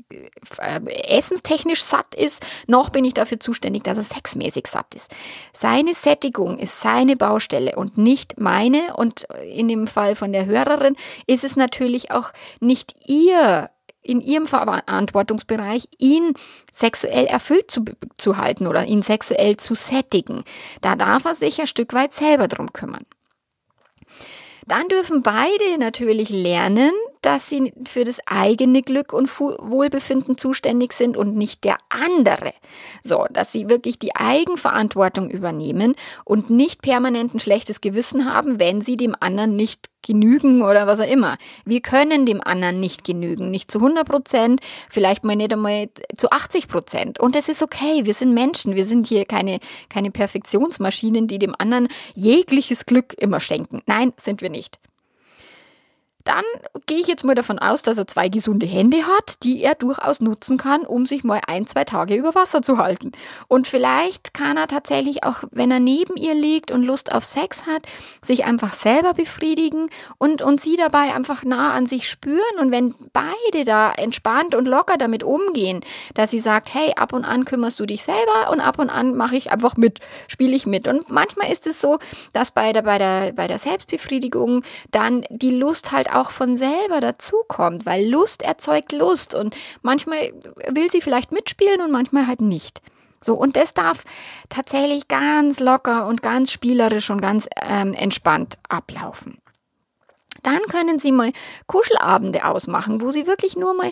äh, 0.09 0.81
essenstechnisch 1.05 1.85
satt 1.85 2.15
ist, 2.15 2.43
noch 2.67 2.89
bin 2.89 3.05
ich 3.05 3.13
dafür 3.13 3.39
zuständig, 3.39 3.85
dass 3.85 3.99
er 3.99 4.05
sexmäßig 4.05 4.67
satt 4.67 4.95
ist. 4.95 5.15
Seine 5.53 5.93
Sättigung 5.93 6.59
ist 6.59 6.81
seine 6.81 7.17
Baustelle 7.17 7.77
und 7.77 7.99
nicht 7.99 8.41
meine. 8.41 8.97
Und 8.97 9.27
in 9.47 9.69
dem 9.69 9.87
Fall 9.87 10.15
von 10.15 10.33
der 10.33 10.47
Hörerin 10.47 10.97
ist 11.27 11.45
es 11.45 11.57
natürlich 11.57 12.11
auch 12.11 12.33
nicht 12.61 12.95
ihr 13.07 13.69
in 14.01 14.23
ihrem 14.23 14.47
Verantwortungsbereich, 14.47 15.87
ihn 15.99 16.33
sexuell 16.73 17.27
erfüllt 17.27 17.71
zu, 17.71 17.85
zu 18.17 18.39
halten 18.39 18.67
oder 18.67 18.87
ihn 18.87 19.03
sexuell 19.03 19.59
zu 19.59 19.75
sättigen. 19.75 20.45
Da 20.81 20.97
darf 20.97 21.27
er 21.27 21.35
sich 21.35 21.61
ein 21.61 21.67
Stück 21.67 21.93
weit 21.93 22.15
selber 22.15 22.49
drum 22.49 22.73
kümmern. 22.73 23.05
Dann 24.69 24.87
dürfen 24.89 25.23
beide 25.23 25.79
natürlich 25.79 26.29
lernen, 26.29 26.93
dass 27.23 27.49
sie 27.49 27.73
für 27.87 28.05
das 28.05 28.19
eigene 28.27 28.83
Glück 28.83 29.13
und 29.13 29.29
Wohlbefinden 29.39 30.37
zuständig 30.37 30.93
sind 30.93 31.17
und 31.17 31.37
nicht 31.37 31.65
der 31.65 31.79
andere. 31.89 32.53
So, 33.03 33.27
dass 33.31 33.53
sie 33.53 33.69
wirklich 33.69 33.99
die 33.99 34.15
Eigenverantwortung 34.15 35.31
übernehmen 35.31 35.95
und 36.25 36.51
nicht 36.51 36.83
permanent 36.83 37.35
ein 37.35 37.41
schlechtes 37.41 37.81
Gewissen 37.81 38.33
haben, 38.33 38.59
wenn 38.59 38.81
sie 38.81 38.97
dem 38.97 39.15
anderen 39.19 39.57
nicht 39.57 39.89
genügen 40.03 40.63
oder 40.63 40.87
was 40.87 41.01
auch 41.01 41.11
immer. 41.11 41.37
Wir 41.65 41.81
können 41.81 42.25
dem 42.25 42.41
anderen 42.41 42.81
nicht 42.81 43.05
genügen, 43.05 43.51
nicht 43.51 43.71
zu 43.71 43.79
100 43.79 44.09
Prozent, 44.09 44.61
vielleicht 44.89 45.25
mal 45.25 45.37
nicht 45.37 45.53
einmal 45.53 45.91
zu 46.17 46.31
80 46.31 46.69
Prozent. 46.69 47.21
Und 47.21 47.37
es 47.37 47.49
ist 47.49 47.63
okay, 47.63 48.05
wir 48.05 48.15
sind 48.15 48.33
Menschen, 48.33 48.75
wir 48.75 48.85
sind 48.85 49.07
hier 49.07 49.25
keine, 49.25 49.59
keine 49.89 50.11
Perfektionsmaschinen, 50.11 51.27
die 51.27 51.39
dem 51.39 51.55
anderen 51.59 51.89
jegliches 52.15 52.87
Glück 52.87 53.15
immer 53.19 53.41
schenken. 53.41 53.83
Nein, 53.87 54.13
sind 54.19 54.41
wir 54.41 54.51
nicht 54.51 54.79
dann 56.29 56.45
gehe 56.87 56.99
ich 56.99 57.07
jetzt 57.07 57.25
mal 57.25 57.35
davon 57.35 57.59
aus, 57.59 57.81
dass 57.81 57.97
er 57.97 58.07
zwei 58.07 58.29
gesunde 58.29 58.67
Hände 58.67 58.99
hat, 58.99 59.43
die 59.43 59.63
er 59.63 59.75
durchaus 59.75 60.21
nutzen 60.21 60.59
kann, 60.59 60.83
um 60.83 61.07
sich 61.07 61.25
mal 61.25 61.41
ein, 61.47 61.67
zwei 61.67 61.85
Tage 61.85 62.17
über 62.17 62.35
Wasser 62.35 62.61
zu 62.61 62.77
halten. 62.77 63.13
Und 63.49 63.67
vielleicht 63.67 64.35
kann 64.35 64.59
er 64.59 64.69
tatsächlich 64.69 65.25
auch, 65.25 65.45
wenn 65.53 65.71
er 65.71 65.81
neben 65.81 66.17
ihr 66.17 66.35
liegt 66.35 66.71
und 66.71 66.83
Lust 66.83 67.13
auf 67.13 67.25
Sex 67.25 67.65
hat, 67.65 67.87
sich 68.23 68.45
einfach 68.45 68.75
selber 68.75 69.15
befriedigen 69.15 69.89
und, 70.19 70.43
und 70.43 70.61
sie 70.61 70.77
dabei 70.77 71.15
einfach 71.15 71.45
nah 71.45 71.73
an 71.73 71.87
sich 71.87 72.07
spüren. 72.07 72.43
Und 72.61 72.73
wenn 72.73 72.95
beide 73.15 73.65
da 73.65 73.91
entspannt 73.93 74.55
und 74.55 74.69
locker 74.69 74.99
damit 74.99 75.23
umgehen, 75.23 75.81
dass 76.13 76.31
sie 76.31 76.41
sagt, 76.41 76.75
hey, 76.75 76.93
ab 76.97 77.15
und 77.15 77.25
an 77.25 77.47
kümmerst 77.47 77.81
du 77.81 77.87
dich 77.87 78.05
selber 78.05 78.51
und 78.51 78.61
ab 78.61 78.79
und 78.79 78.91
an 78.91 79.17
mache 79.17 79.37
ich 79.37 79.51
einfach 79.51 79.79
mit, 79.79 80.01
spiele 80.27 80.55
ich 80.55 80.67
mit. 80.67 80.89
Und 80.89 81.11
manchmal 81.11 81.51
ist 81.51 81.67
es 81.67 81.81
so, 81.81 81.99
dass 82.35 82.51
bei 82.51 82.75
der, 82.75 82.83
bei 82.83 82.99
der, 82.99 83.33
bei 83.33 83.47
der 83.47 83.59
Selbstbefriedigung 83.59 84.63
dann 84.91 85.25
die 85.31 85.53
Lust 85.53 85.91
halt 85.93 86.13
auch 86.13 86.18
auch 86.19 86.31
von 86.31 86.57
selber 86.57 87.01
dazukommt, 87.01 87.87
weil 87.87 88.09
Lust 88.09 88.43
erzeugt 88.43 88.93
Lust 88.93 89.35
und 89.35 89.57
manchmal 89.83 90.33
will 90.69 90.91
sie 90.91 91.01
vielleicht 91.01 91.33
mitspielen 91.33 91.81
und 91.81 91.91
manchmal 91.91 92.27
halt 92.27 92.41
nicht. 92.41 92.83
So, 93.21 93.35
und 93.35 93.57
das 93.57 93.75
darf 93.75 94.05
tatsächlich 94.49 95.09
ganz 95.09 95.59
locker 95.59 96.07
und 96.07 96.23
ganz 96.23 96.53
spielerisch 96.53 97.11
und 97.11 97.21
ganz 97.21 97.49
ähm, 97.61 97.95
entspannt 97.95 98.59
ablaufen. 98.69 99.39
Dann 100.43 100.61
können 100.71 100.99
Sie 100.99 101.13
mal 101.13 101.33
Kuschelabende 101.67 102.45
ausmachen, 102.45 103.01
wo 103.01 103.11
Sie 103.11 103.27
wirklich 103.27 103.57
nur 103.57 103.75
mal 103.75 103.91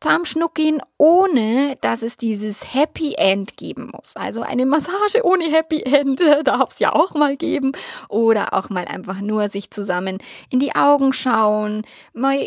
zusammenschnuckeln, 0.00 0.80
ohne 0.98 1.76
dass 1.80 2.02
es 2.02 2.16
dieses 2.16 2.74
Happy 2.74 3.14
End 3.16 3.56
geben 3.56 3.90
muss. 3.92 4.14
Also 4.16 4.42
eine 4.42 4.66
Massage 4.66 5.24
ohne 5.24 5.44
Happy 5.50 5.82
End 5.82 6.20
darf 6.44 6.70
es 6.70 6.78
ja 6.78 6.92
auch 6.92 7.14
mal 7.14 7.36
geben. 7.36 7.72
Oder 8.08 8.54
auch 8.54 8.70
mal 8.70 8.84
einfach 8.84 9.20
nur 9.20 9.48
sich 9.48 9.70
zusammen 9.70 10.18
in 10.50 10.58
die 10.58 10.74
Augen 10.74 11.12
schauen, 11.12 11.82
mal 12.12 12.38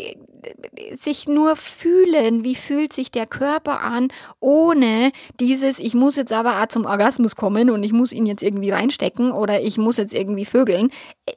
sich 0.96 1.28
nur 1.28 1.56
fühlen, 1.56 2.44
wie 2.44 2.54
fühlt 2.54 2.92
sich 2.92 3.10
der 3.10 3.26
Körper 3.26 3.80
an, 3.80 4.08
ohne 4.40 5.12
dieses, 5.38 5.78
ich 5.78 5.94
muss 5.94 6.16
jetzt 6.16 6.32
aber 6.32 6.62
auch 6.62 6.66
zum 6.66 6.86
Orgasmus 6.86 7.36
kommen 7.36 7.70
und 7.70 7.82
ich 7.82 7.92
muss 7.92 8.12
ihn 8.12 8.26
jetzt 8.26 8.42
irgendwie 8.42 8.70
reinstecken 8.70 9.32
oder 9.32 9.60
ich 9.60 9.78
muss 9.78 9.96
jetzt 9.96 10.14
irgendwie 10.14 10.44
vögeln. 10.44 10.90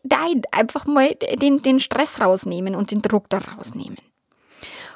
Nein, 0.04 0.42
einfach 0.52 0.86
mal 0.86 1.16
den, 1.42 1.62
den 1.62 1.80
Stress 1.80 2.20
rausnehmen 2.22 2.76
und 2.76 2.92
den 2.92 3.02
Druck 3.02 3.30
da 3.30 3.39
rausnehmen. 3.39 3.98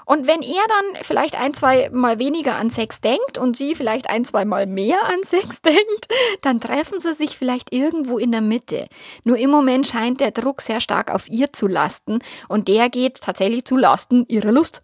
Und 0.08 0.26
wenn 0.26 0.42
er 0.42 0.64
dann 0.70 1.04
vielleicht 1.04 1.38
ein, 1.38 1.54
zwei 1.54 1.90
Mal 1.92 2.18
weniger 2.18 2.56
an 2.56 2.70
Sex 2.70 3.02
denkt 3.02 3.38
und 3.38 3.58
sie 3.58 3.76
vielleicht 3.76 4.10
ein, 4.10 4.24
zwei 4.24 4.46
Mal 4.46 4.66
mehr 4.66 5.04
an 5.04 5.22
Sex 5.26 5.62
denkt, 5.66 6.08
dann 6.42 6.62
treffen 6.62 7.02
sie 7.02 7.14
sich 7.14 7.38
vielleicht 7.38 7.74
irgendwo 7.74 8.18
in 8.18 8.32
der 8.32 8.40
Mitte. 8.40 8.88
Nur 9.26 9.38
im 9.38 9.50
Moment 9.50 9.86
scheint 9.86 10.22
der 10.22 10.32
Druck 10.32 10.62
sehr 10.62 10.80
stark 10.80 11.14
auf 11.14 11.28
ihr 11.28 11.52
zu 11.52 11.68
lasten 11.68 12.20
und 12.48 12.70
der 12.70 12.90
geht 12.90 13.20
tatsächlich 13.20 13.66
zu 13.66 13.76
Lasten 13.76 14.26
ihrer 14.30 14.54
Lust. 14.54 14.82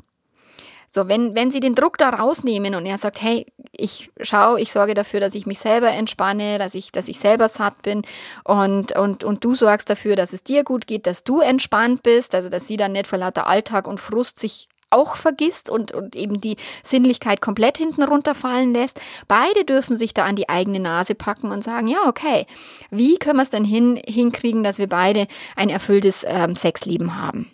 So, 0.89 1.07
wenn, 1.07 1.33
wenn 1.35 1.51
sie 1.51 1.61
den 1.61 1.73
Druck 1.73 1.97
da 1.97 2.09
rausnehmen 2.09 2.75
und 2.75 2.85
er 2.85 2.97
sagt, 2.97 3.21
hey, 3.21 3.45
ich 3.71 4.11
schaue, 4.19 4.59
ich 4.59 4.73
sorge 4.73 4.93
dafür, 4.93 5.21
dass 5.21 5.35
ich 5.35 5.45
mich 5.45 5.59
selber 5.59 5.89
entspanne, 5.89 6.59
dass 6.59 6.75
ich, 6.75 6.91
dass 6.91 7.07
ich 7.07 7.19
selber 7.19 7.47
satt 7.47 7.81
bin 7.81 8.01
und, 8.43 8.91
und, 8.97 9.23
und 9.23 9.43
du 9.43 9.55
sorgst 9.55 9.89
dafür, 9.89 10.17
dass 10.17 10.33
es 10.33 10.43
dir 10.43 10.65
gut 10.65 10.85
geht, 10.85 11.07
dass 11.07 11.23
du 11.23 11.39
entspannt 11.39 12.03
bist, 12.03 12.35
also 12.35 12.49
dass 12.49 12.67
sie 12.67 12.75
dann 12.75 12.91
nicht 12.91 13.07
vor 13.07 13.19
lauter 13.19 13.47
Alltag 13.47 13.87
und 13.87 14.01
Frust 14.01 14.37
sich 14.37 14.67
auch 14.93 15.15
vergisst 15.15 15.69
und, 15.69 15.91
und 15.91 16.15
eben 16.15 16.39
die 16.39 16.57
Sinnlichkeit 16.83 17.41
komplett 17.41 17.77
hinten 17.77 18.03
runterfallen 18.03 18.73
lässt. 18.73 18.99
Beide 19.27 19.65
dürfen 19.65 19.97
sich 19.97 20.13
da 20.13 20.25
an 20.25 20.35
die 20.35 20.49
eigene 20.49 20.79
Nase 20.79 21.15
packen 21.15 21.51
und 21.51 21.63
sagen, 21.63 21.87
ja, 21.87 22.07
okay, 22.07 22.45
wie 22.91 23.17
können 23.17 23.37
wir 23.37 23.43
es 23.43 23.49
denn 23.49 23.65
hin, 23.65 23.99
hinkriegen, 24.05 24.63
dass 24.63 24.77
wir 24.77 24.87
beide 24.87 25.27
ein 25.55 25.69
erfülltes 25.69 26.25
ähm, 26.27 26.55
Sexleben 26.55 27.17
haben? 27.19 27.51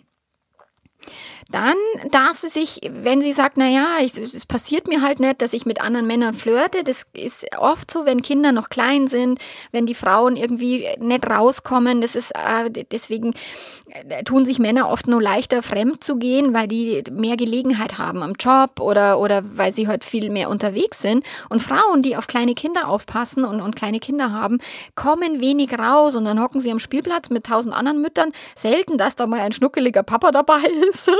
Dann 1.50 1.74
darf 2.10 2.36
sie 2.36 2.48
sich, 2.48 2.80
wenn 2.88 3.20
sie 3.20 3.32
sagt, 3.32 3.56
na 3.56 3.68
ja, 3.68 3.98
es 4.00 4.46
passiert 4.46 4.86
mir 4.86 5.02
halt 5.02 5.18
nicht, 5.20 5.42
dass 5.42 5.52
ich 5.52 5.66
mit 5.66 5.80
anderen 5.80 6.06
Männern 6.06 6.34
flirte, 6.34 6.84
das 6.84 7.06
ist 7.12 7.46
oft 7.58 7.90
so, 7.90 8.06
wenn 8.06 8.22
Kinder 8.22 8.52
noch 8.52 8.68
klein 8.68 9.08
sind, 9.08 9.40
wenn 9.72 9.86
die 9.86 9.94
Frauen 9.94 10.36
irgendwie 10.36 10.86
nicht 11.00 11.28
rauskommen, 11.28 12.00
das 12.00 12.14
ist 12.14 12.32
äh, 12.34 12.70
deswegen 12.90 13.34
äh, 13.88 14.22
tun 14.22 14.44
sich 14.44 14.58
Männer 14.58 14.88
oft 14.88 15.08
nur 15.08 15.20
leichter 15.20 15.62
fremd 15.62 16.04
zu 16.04 16.16
gehen, 16.16 16.54
weil 16.54 16.68
die 16.68 17.02
mehr 17.10 17.36
Gelegenheit 17.36 17.98
haben 17.98 18.22
am 18.22 18.34
Job 18.38 18.80
oder 18.80 19.18
oder 19.18 19.42
weil 19.44 19.72
sie 19.72 19.88
halt 19.88 20.04
viel 20.04 20.30
mehr 20.30 20.50
unterwegs 20.50 21.00
sind 21.00 21.24
und 21.48 21.62
Frauen, 21.62 22.02
die 22.02 22.16
auf 22.16 22.26
kleine 22.26 22.54
Kinder 22.54 22.88
aufpassen 22.88 23.44
und, 23.44 23.60
und 23.60 23.74
kleine 23.74 23.98
Kinder 23.98 24.32
haben, 24.32 24.58
kommen 24.94 25.40
wenig 25.40 25.76
raus 25.78 26.14
und 26.14 26.24
dann 26.24 26.40
hocken 26.40 26.60
sie 26.60 26.70
am 26.70 26.78
Spielplatz 26.78 27.30
mit 27.30 27.44
tausend 27.46 27.74
anderen 27.74 28.00
Müttern, 28.00 28.32
selten, 28.54 28.98
dass 28.98 29.16
da 29.16 29.26
mal 29.26 29.40
ein 29.40 29.52
schnuckeliger 29.52 30.02
Papa 30.02 30.30
dabei 30.30 30.60
ist. 30.90 31.10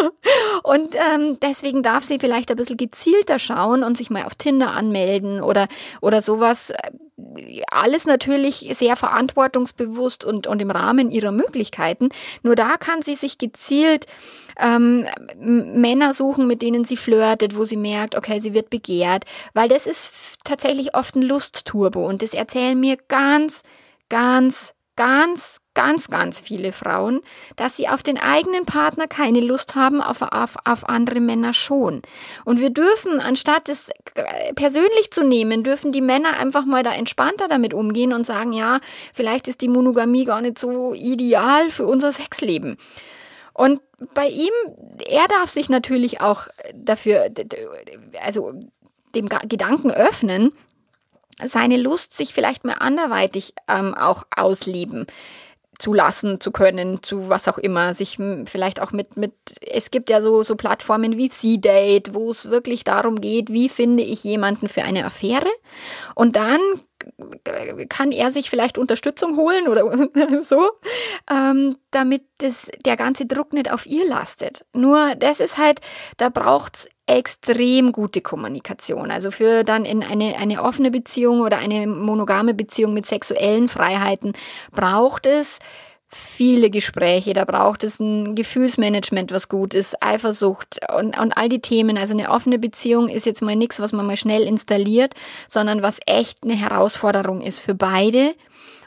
Und 0.62 0.94
ähm, 0.94 1.38
deswegen 1.40 1.82
darf 1.82 2.04
sie 2.04 2.18
vielleicht 2.18 2.50
ein 2.50 2.56
bisschen 2.56 2.76
gezielter 2.76 3.38
schauen 3.38 3.82
und 3.82 3.96
sich 3.96 4.10
mal 4.10 4.24
auf 4.24 4.34
Tinder 4.34 4.72
anmelden 4.72 5.40
oder, 5.40 5.66
oder 6.00 6.20
sowas. 6.20 6.72
Alles 7.70 8.06
natürlich 8.06 8.70
sehr 8.72 8.96
verantwortungsbewusst 8.96 10.24
und, 10.24 10.46
und 10.46 10.60
im 10.60 10.70
Rahmen 10.70 11.10
ihrer 11.10 11.32
Möglichkeiten. 11.32 12.08
Nur 12.42 12.54
da 12.54 12.76
kann 12.76 13.02
sie 13.02 13.14
sich 13.14 13.38
gezielt 13.38 14.06
ähm, 14.58 15.06
Männer 15.38 16.12
suchen, 16.12 16.46
mit 16.46 16.62
denen 16.62 16.84
sie 16.84 16.96
flirtet, 16.96 17.56
wo 17.56 17.64
sie 17.64 17.76
merkt, 17.76 18.14
okay, 18.14 18.38
sie 18.38 18.54
wird 18.54 18.70
begehrt, 18.70 19.24
weil 19.54 19.68
das 19.68 19.86
ist 19.86 20.38
tatsächlich 20.44 20.94
oft 20.94 21.16
ein 21.16 21.22
Lustturbo 21.22 22.06
und 22.06 22.22
das 22.22 22.34
erzählen 22.34 22.78
mir 22.78 22.96
ganz, 23.08 23.62
ganz, 24.08 24.74
ganz, 24.96 25.59
ganz, 25.74 26.08
ganz 26.08 26.40
viele 26.40 26.72
Frauen, 26.72 27.20
dass 27.56 27.76
sie 27.76 27.88
auf 27.88 28.02
den 28.02 28.18
eigenen 28.18 28.66
Partner 28.66 29.06
keine 29.06 29.40
Lust 29.40 29.74
haben, 29.76 30.00
auf, 30.00 30.22
auf, 30.22 30.56
auf 30.64 30.88
andere 30.88 31.20
Männer 31.20 31.52
schon. 31.52 32.02
Und 32.44 32.60
wir 32.60 32.70
dürfen, 32.70 33.20
anstatt 33.20 33.68
es 33.68 33.90
persönlich 34.56 35.10
zu 35.10 35.24
nehmen, 35.24 35.62
dürfen 35.62 35.92
die 35.92 36.00
Männer 36.00 36.38
einfach 36.38 36.64
mal 36.64 36.82
da 36.82 36.92
entspannter 36.92 37.48
damit 37.48 37.72
umgehen 37.72 38.12
und 38.12 38.26
sagen, 38.26 38.52
ja, 38.52 38.80
vielleicht 39.14 39.48
ist 39.48 39.60
die 39.60 39.68
Monogamie 39.68 40.24
gar 40.24 40.40
nicht 40.40 40.58
so 40.58 40.92
ideal 40.94 41.70
für 41.70 41.86
unser 41.86 42.12
Sexleben. 42.12 42.76
Und 43.52 43.80
bei 44.14 44.28
ihm, 44.28 44.52
er 45.06 45.28
darf 45.28 45.50
sich 45.50 45.68
natürlich 45.68 46.20
auch 46.20 46.48
dafür, 46.74 47.30
also 48.24 48.54
dem 49.14 49.28
Gedanken 49.28 49.90
öffnen, 49.90 50.52
seine 51.44 51.76
Lust 51.76 52.16
sich 52.16 52.34
vielleicht 52.34 52.64
mal 52.64 52.76
anderweitig 52.78 53.54
ähm, 53.68 53.94
auch 53.94 54.24
ausleben 54.36 55.06
zulassen 55.80 56.40
zu 56.40 56.50
können, 56.52 57.02
zu 57.02 57.28
was 57.28 57.48
auch 57.48 57.58
immer, 57.58 57.94
sich 57.94 58.18
vielleicht 58.44 58.80
auch 58.80 58.92
mit, 58.92 59.16
mit, 59.16 59.32
es 59.60 59.90
gibt 59.90 60.10
ja 60.10 60.20
so, 60.20 60.42
so 60.42 60.54
Plattformen 60.56 61.16
wie 61.16 61.30
C-Date, 61.30 62.14
wo 62.14 62.30
es 62.30 62.50
wirklich 62.50 62.84
darum 62.84 63.20
geht, 63.20 63.50
wie 63.50 63.68
finde 63.68 64.02
ich 64.02 64.22
jemanden 64.24 64.68
für 64.68 64.82
eine 64.82 65.04
Affäre? 65.04 65.48
Und 66.14 66.36
dann 66.36 66.60
kann 67.88 68.12
er 68.12 68.30
sich 68.30 68.50
vielleicht 68.50 68.78
Unterstützung 68.78 69.36
holen 69.36 69.68
oder 69.68 70.42
so, 70.42 70.70
ähm, 71.30 71.76
damit 71.90 72.22
das, 72.38 72.70
der 72.84 72.96
ganze 72.96 73.26
Druck 73.26 73.52
nicht 73.52 73.70
auf 73.70 73.86
ihr 73.86 74.06
lastet. 74.06 74.64
Nur 74.72 75.14
das 75.16 75.40
ist 75.40 75.58
halt, 75.58 75.80
da 76.16 76.28
braucht 76.28 76.76
es 76.76 76.88
extrem 77.06 77.90
gute 77.90 78.20
Kommunikation. 78.20 79.10
Also 79.10 79.30
für 79.30 79.64
dann 79.64 79.84
in 79.84 80.04
eine, 80.04 80.36
eine 80.36 80.62
offene 80.62 80.90
Beziehung 80.90 81.40
oder 81.40 81.58
eine 81.58 81.86
monogame 81.86 82.54
Beziehung 82.54 82.94
mit 82.94 83.06
sexuellen 83.06 83.68
Freiheiten 83.68 84.32
braucht 84.70 85.26
es 85.26 85.58
viele 86.10 86.70
Gespräche, 86.70 87.32
da 87.34 87.44
braucht 87.44 87.84
es 87.84 88.00
ein 88.00 88.34
Gefühlsmanagement, 88.34 89.32
was 89.32 89.48
gut 89.48 89.74
ist, 89.74 90.02
Eifersucht 90.02 90.80
und, 90.96 91.18
und 91.18 91.36
all 91.36 91.48
die 91.48 91.60
Themen. 91.60 91.96
Also 91.96 92.14
eine 92.14 92.30
offene 92.30 92.58
Beziehung 92.58 93.08
ist 93.08 93.26
jetzt 93.26 93.42
mal 93.42 93.56
nichts, 93.56 93.80
was 93.80 93.92
man 93.92 94.06
mal 94.06 94.16
schnell 94.16 94.42
installiert, 94.42 95.14
sondern 95.48 95.82
was 95.82 96.00
echt 96.06 96.42
eine 96.42 96.54
Herausforderung 96.54 97.40
ist 97.40 97.60
für 97.60 97.74
beide. 97.74 98.34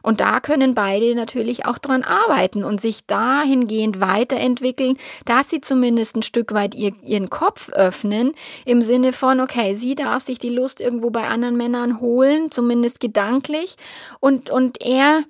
Und 0.04 0.20
da 0.20 0.42
können 0.42 0.74
beide 0.74 1.16
natürlich 1.16 1.66
auch 1.66 1.78
dran 1.78 2.04
arbeiten 2.04 2.66
und 2.66 2.82
sich 2.82 3.06
dahingehend 3.08 4.02
weiterentwickeln, 4.02 4.98
dass 5.24 5.50
sie 5.50 5.62
zumindest 5.62 6.18
ein 6.18 6.24
Stück 6.24 6.54
weit 6.54 6.76
ihr, 6.76 6.92
ihren 7.06 7.30
Kopf 7.30 7.70
öffnen, 7.70 8.34
im 8.66 8.82
Sinne 8.82 9.14
von, 9.14 9.40
okay, 9.40 9.76
sie 9.76 9.96
darf 9.96 10.22
sich 10.22 10.40
die 10.40 10.50
Lust 10.50 10.82
irgendwo 10.82 11.10
bei 11.10 11.28
anderen 11.30 11.56
Männern 11.56 12.02
holen, 12.02 12.52
zumindest 12.52 13.00
gedanklich, 13.00 13.78
und, 14.20 14.50
und 14.50 14.82
er 14.82 15.24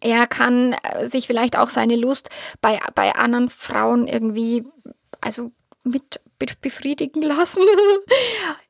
er 0.00 0.26
kann 0.26 0.74
äh, 0.82 1.08
sich 1.08 1.26
vielleicht 1.26 1.56
auch 1.56 1.68
seine 1.68 1.96
Lust 1.96 2.30
bei, 2.60 2.80
bei 2.94 3.14
anderen 3.14 3.48
Frauen 3.48 4.08
irgendwie 4.08 4.64
also 5.20 5.52
mit 5.84 6.20
befriedigen 6.38 7.22
lassen. 7.22 7.62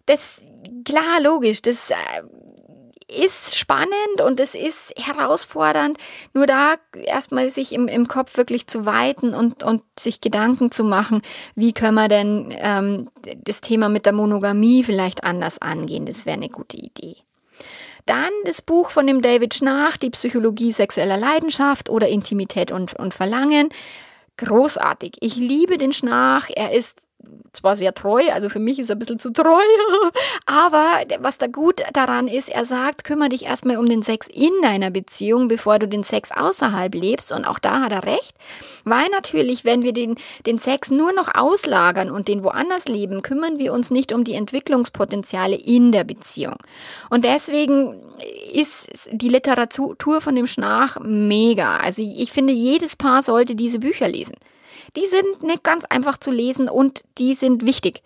Das, 0.07 0.41
klar, 0.85 1.21
logisch, 1.21 1.63
das 1.63 1.91
äh, 1.91 1.95
ist 3.09 3.57
spannend 3.57 4.21
und 4.25 4.41
es 4.41 4.57
ist 4.57 4.93
herausfordernd, 4.97 5.97
nur 6.35 6.47
da 6.47 6.75
erstmal 6.93 7.51
sich 7.51 7.73
im, 7.73 7.87
im 7.87 8.09
Kopf 8.09 8.37
wirklich 8.37 8.67
zu 8.67 8.85
weiten 8.85 9.33
und, 9.33 9.63
und 9.63 9.83
sich 9.99 10.21
Gedanken 10.21 10.73
zu 10.73 10.83
machen, 10.83 11.23
wie 11.55 11.73
können 11.73 11.95
wir 11.95 12.09
denn 12.09 12.53
ähm, 12.57 13.11
das 13.45 13.61
Thema 13.61 13.89
mit 13.89 14.07
der 14.07 14.13
Monogamie 14.13 14.83
vielleicht 14.83 15.23
anders 15.23 15.61
angehen. 15.61 16.05
Das 16.05 16.27
wäre 16.27 16.37
eine 16.37 16.49
gute 16.49 16.77
Idee. 16.77 17.19
Dann 18.07 18.31
das 18.45 18.63
Buch 18.63 18.91
von 18.91 19.07
dem 19.07 19.23
David 19.23 19.55
Schnach, 19.55 19.97
Die 19.97 20.11
Psychologie 20.11 20.73
sexueller 20.73 21.17
Leidenschaft 21.17 21.89
oder 21.89 22.09
Intimität 22.09 22.73
und, 22.73 22.95
und 22.95 23.15
Verlangen. 23.15 23.69
Großartig. 24.39 25.17
Ich 25.21 25.37
liebe 25.37 25.79
den 25.79 25.93
Schnach. 25.93 26.49
Er 26.55 26.73
ist 26.73 27.03
zwar 27.53 27.77
sehr 27.77 27.95
treu, 27.95 28.23
also 28.33 28.49
für 28.49 28.59
mich 28.59 28.79
ist 28.79 28.91
er 28.91 28.97
ein 28.97 28.99
bisschen 28.99 29.19
zu 29.19 29.31
treu, 29.33 29.61
aber 30.47 31.03
was 31.21 31.39
da 31.39 31.47
gut 31.47 31.83
daran 31.93 32.29
ist, 32.29 32.49
er 32.49 32.65
sagt, 32.65 33.05
kümmere 33.05 33.29
dich 33.29 33.45
erstmal 33.45 33.77
um 33.77 33.89
den 33.89 34.03
Sex 34.03 34.27
in 34.27 34.53
deiner 34.63 34.91
Beziehung, 34.91 35.49
bevor 35.49 35.79
du 35.79 35.87
den 35.87 36.03
Sex 36.03 36.31
außerhalb 36.33 36.95
lebst 36.95 37.33
und 37.33 37.45
auch 37.45 37.59
da 37.59 37.83
hat 37.83 37.93
er 37.93 38.05
recht, 38.05 38.35
weil 38.85 39.09
natürlich, 39.11 39.65
wenn 39.65 39.83
wir 39.83 39.93
den, 39.93 40.17
den 40.47 40.59
Sex 40.59 40.91
nur 40.91 41.13
noch 41.13 41.35
auslagern 41.35 42.11
und 42.11 42.29
den 42.29 42.43
woanders 42.43 42.87
leben, 42.87 43.23
kümmern 43.23 43.59
wir 43.59 43.73
uns 43.73 43.91
nicht 43.91 44.13
um 44.13 44.25
die 44.25 44.35
Entwicklungspotenziale 44.35 45.57
in 45.57 45.93
der 45.93 46.05
Beziehung. 46.05 46.57
Und 47.11 47.25
deswegen 47.25 48.01
ist 48.53 49.09
die 49.13 49.29
Literatur 49.29 50.21
von 50.21 50.35
dem 50.35 50.47
Schnach 50.47 50.99
mega. 51.01 51.77
Also 51.77 52.03
ich 52.03 52.33
finde, 52.33 52.53
jedes 52.53 52.97
Paar 52.97 53.23
sollte 53.23 53.55
diese 53.55 53.79
Bücher 53.79 54.09
lesen. 54.09 54.35
Die 54.97 55.07
sind 55.07 55.43
nicht 55.43 55.63
ganz 55.63 55.85
einfach 55.85 56.19
zu 56.19 56.31
lesen 56.31 56.69
und 56.69 57.03
die 57.19 57.35
sind 57.35 57.67
wichtig. 57.67 58.03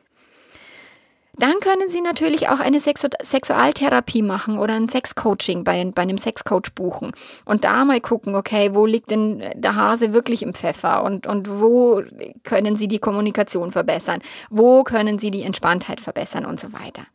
Dann 1.38 1.60
können 1.60 1.90
Sie 1.90 2.00
natürlich 2.00 2.48
auch 2.48 2.60
eine 2.60 2.80
Sexu 2.80 3.08
Sexualtherapie 3.22 4.22
machen 4.22 4.58
oder 4.58 4.74
ein 4.74 4.88
Sexcoaching 4.88 5.64
bei, 5.64 5.84
bei 5.84 6.02
einem 6.02 6.16
Sexcoach 6.16 6.72
buchen 6.74 7.12
und 7.44 7.64
da 7.64 7.84
mal 7.84 8.00
gucken, 8.00 8.34
okay, 8.34 8.74
wo 8.74 8.86
liegt 8.86 9.10
denn 9.10 9.44
der 9.54 9.74
Hase 9.74 10.14
wirklich 10.14 10.42
im 10.42 10.54
Pfeffer 10.54 11.02
und, 11.04 11.26
und 11.26 11.48
wo 11.60 12.02
können 12.42 12.76
Sie 12.76 12.88
die 12.88 13.00
Kommunikation 13.00 13.70
verbessern, 13.70 14.22
wo 14.48 14.82
können 14.82 15.18
Sie 15.18 15.30
die 15.30 15.42
Entspanntheit 15.42 16.00
verbessern 16.00 16.46
und 16.46 16.58
so 16.58 16.72
weiter. 16.72 17.06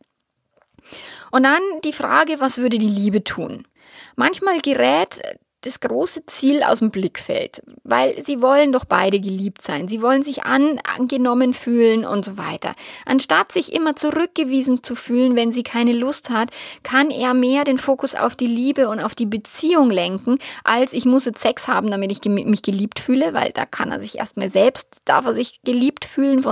Und 1.32 1.44
dann 1.44 1.60
die 1.84 1.92
Frage, 1.92 2.36
was 2.38 2.58
würde 2.58 2.78
die 2.78 2.88
Liebe 2.88 3.24
tun? 3.24 3.66
Manchmal 4.14 4.60
gerät 4.60 5.20
das 5.62 5.80
große 5.80 6.26
Ziel 6.26 6.62
aus 6.62 6.80
dem 6.80 6.90
Blickfeld, 6.90 7.62
weil 7.84 8.22
sie 8.22 8.42
wollen 8.42 8.72
doch 8.72 8.84
beide 8.84 9.20
geliebt 9.20 9.62
sein, 9.62 9.88
sie 9.88 10.02
wollen 10.02 10.22
sich 10.22 10.44
an, 10.44 10.78
angenommen 10.84 11.54
fühlen 11.54 12.04
und 12.04 12.24
so 12.24 12.36
weiter. 12.36 12.74
Anstatt 13.06 13.52
sich 13.52 13.72
immer 13.72 13.96
zurückgewiesen 13.96 14.82
zu 14.82 14.94
fühlen, 14.94 15.36
wenn 15.36 15.52
sie 15.52 15.62
keine 15.62 15.92
Lust 15.92 16.30
hat, 16.30 16.50
kann 16.82 17.10
er 17.10 17.34
mehr 17.34 17.64
den 17.64 17.78
Fokus 17.78 18.14
auf 18.14 18.36
die 18.36 18.46
Liebe 18.46 18.88
und 18.88 19.00
auf 19.00 19.14
die 19.14 19.26
Beziehung 19.26 19.90
lenken, 19.90 20.38
als 20.64 20.92
ich 20.92 21.04
muss 21.04 21.24
jetzt 21.24 21.40
Sex 21.40 21.68
haben, 21.68 21.90
damit 21.90 22.12
ich 22.12 22.24
mich 22.30 22.62
geliebt 22.62 23.00
fühle, 23.00 23.32
weil 23.32 23.52
da 23.52 23.64
kann 23.64 23.90
er 23.90 24.00
sich 24.00 24.18
erstmal 24.18 24.48
selbst, 24.48 24.98
darf 25.04 25.26
er 25.26 25.34
sich 25.34 25.62
geliebt 25.62 26.04
fühlen, 26.04 26.44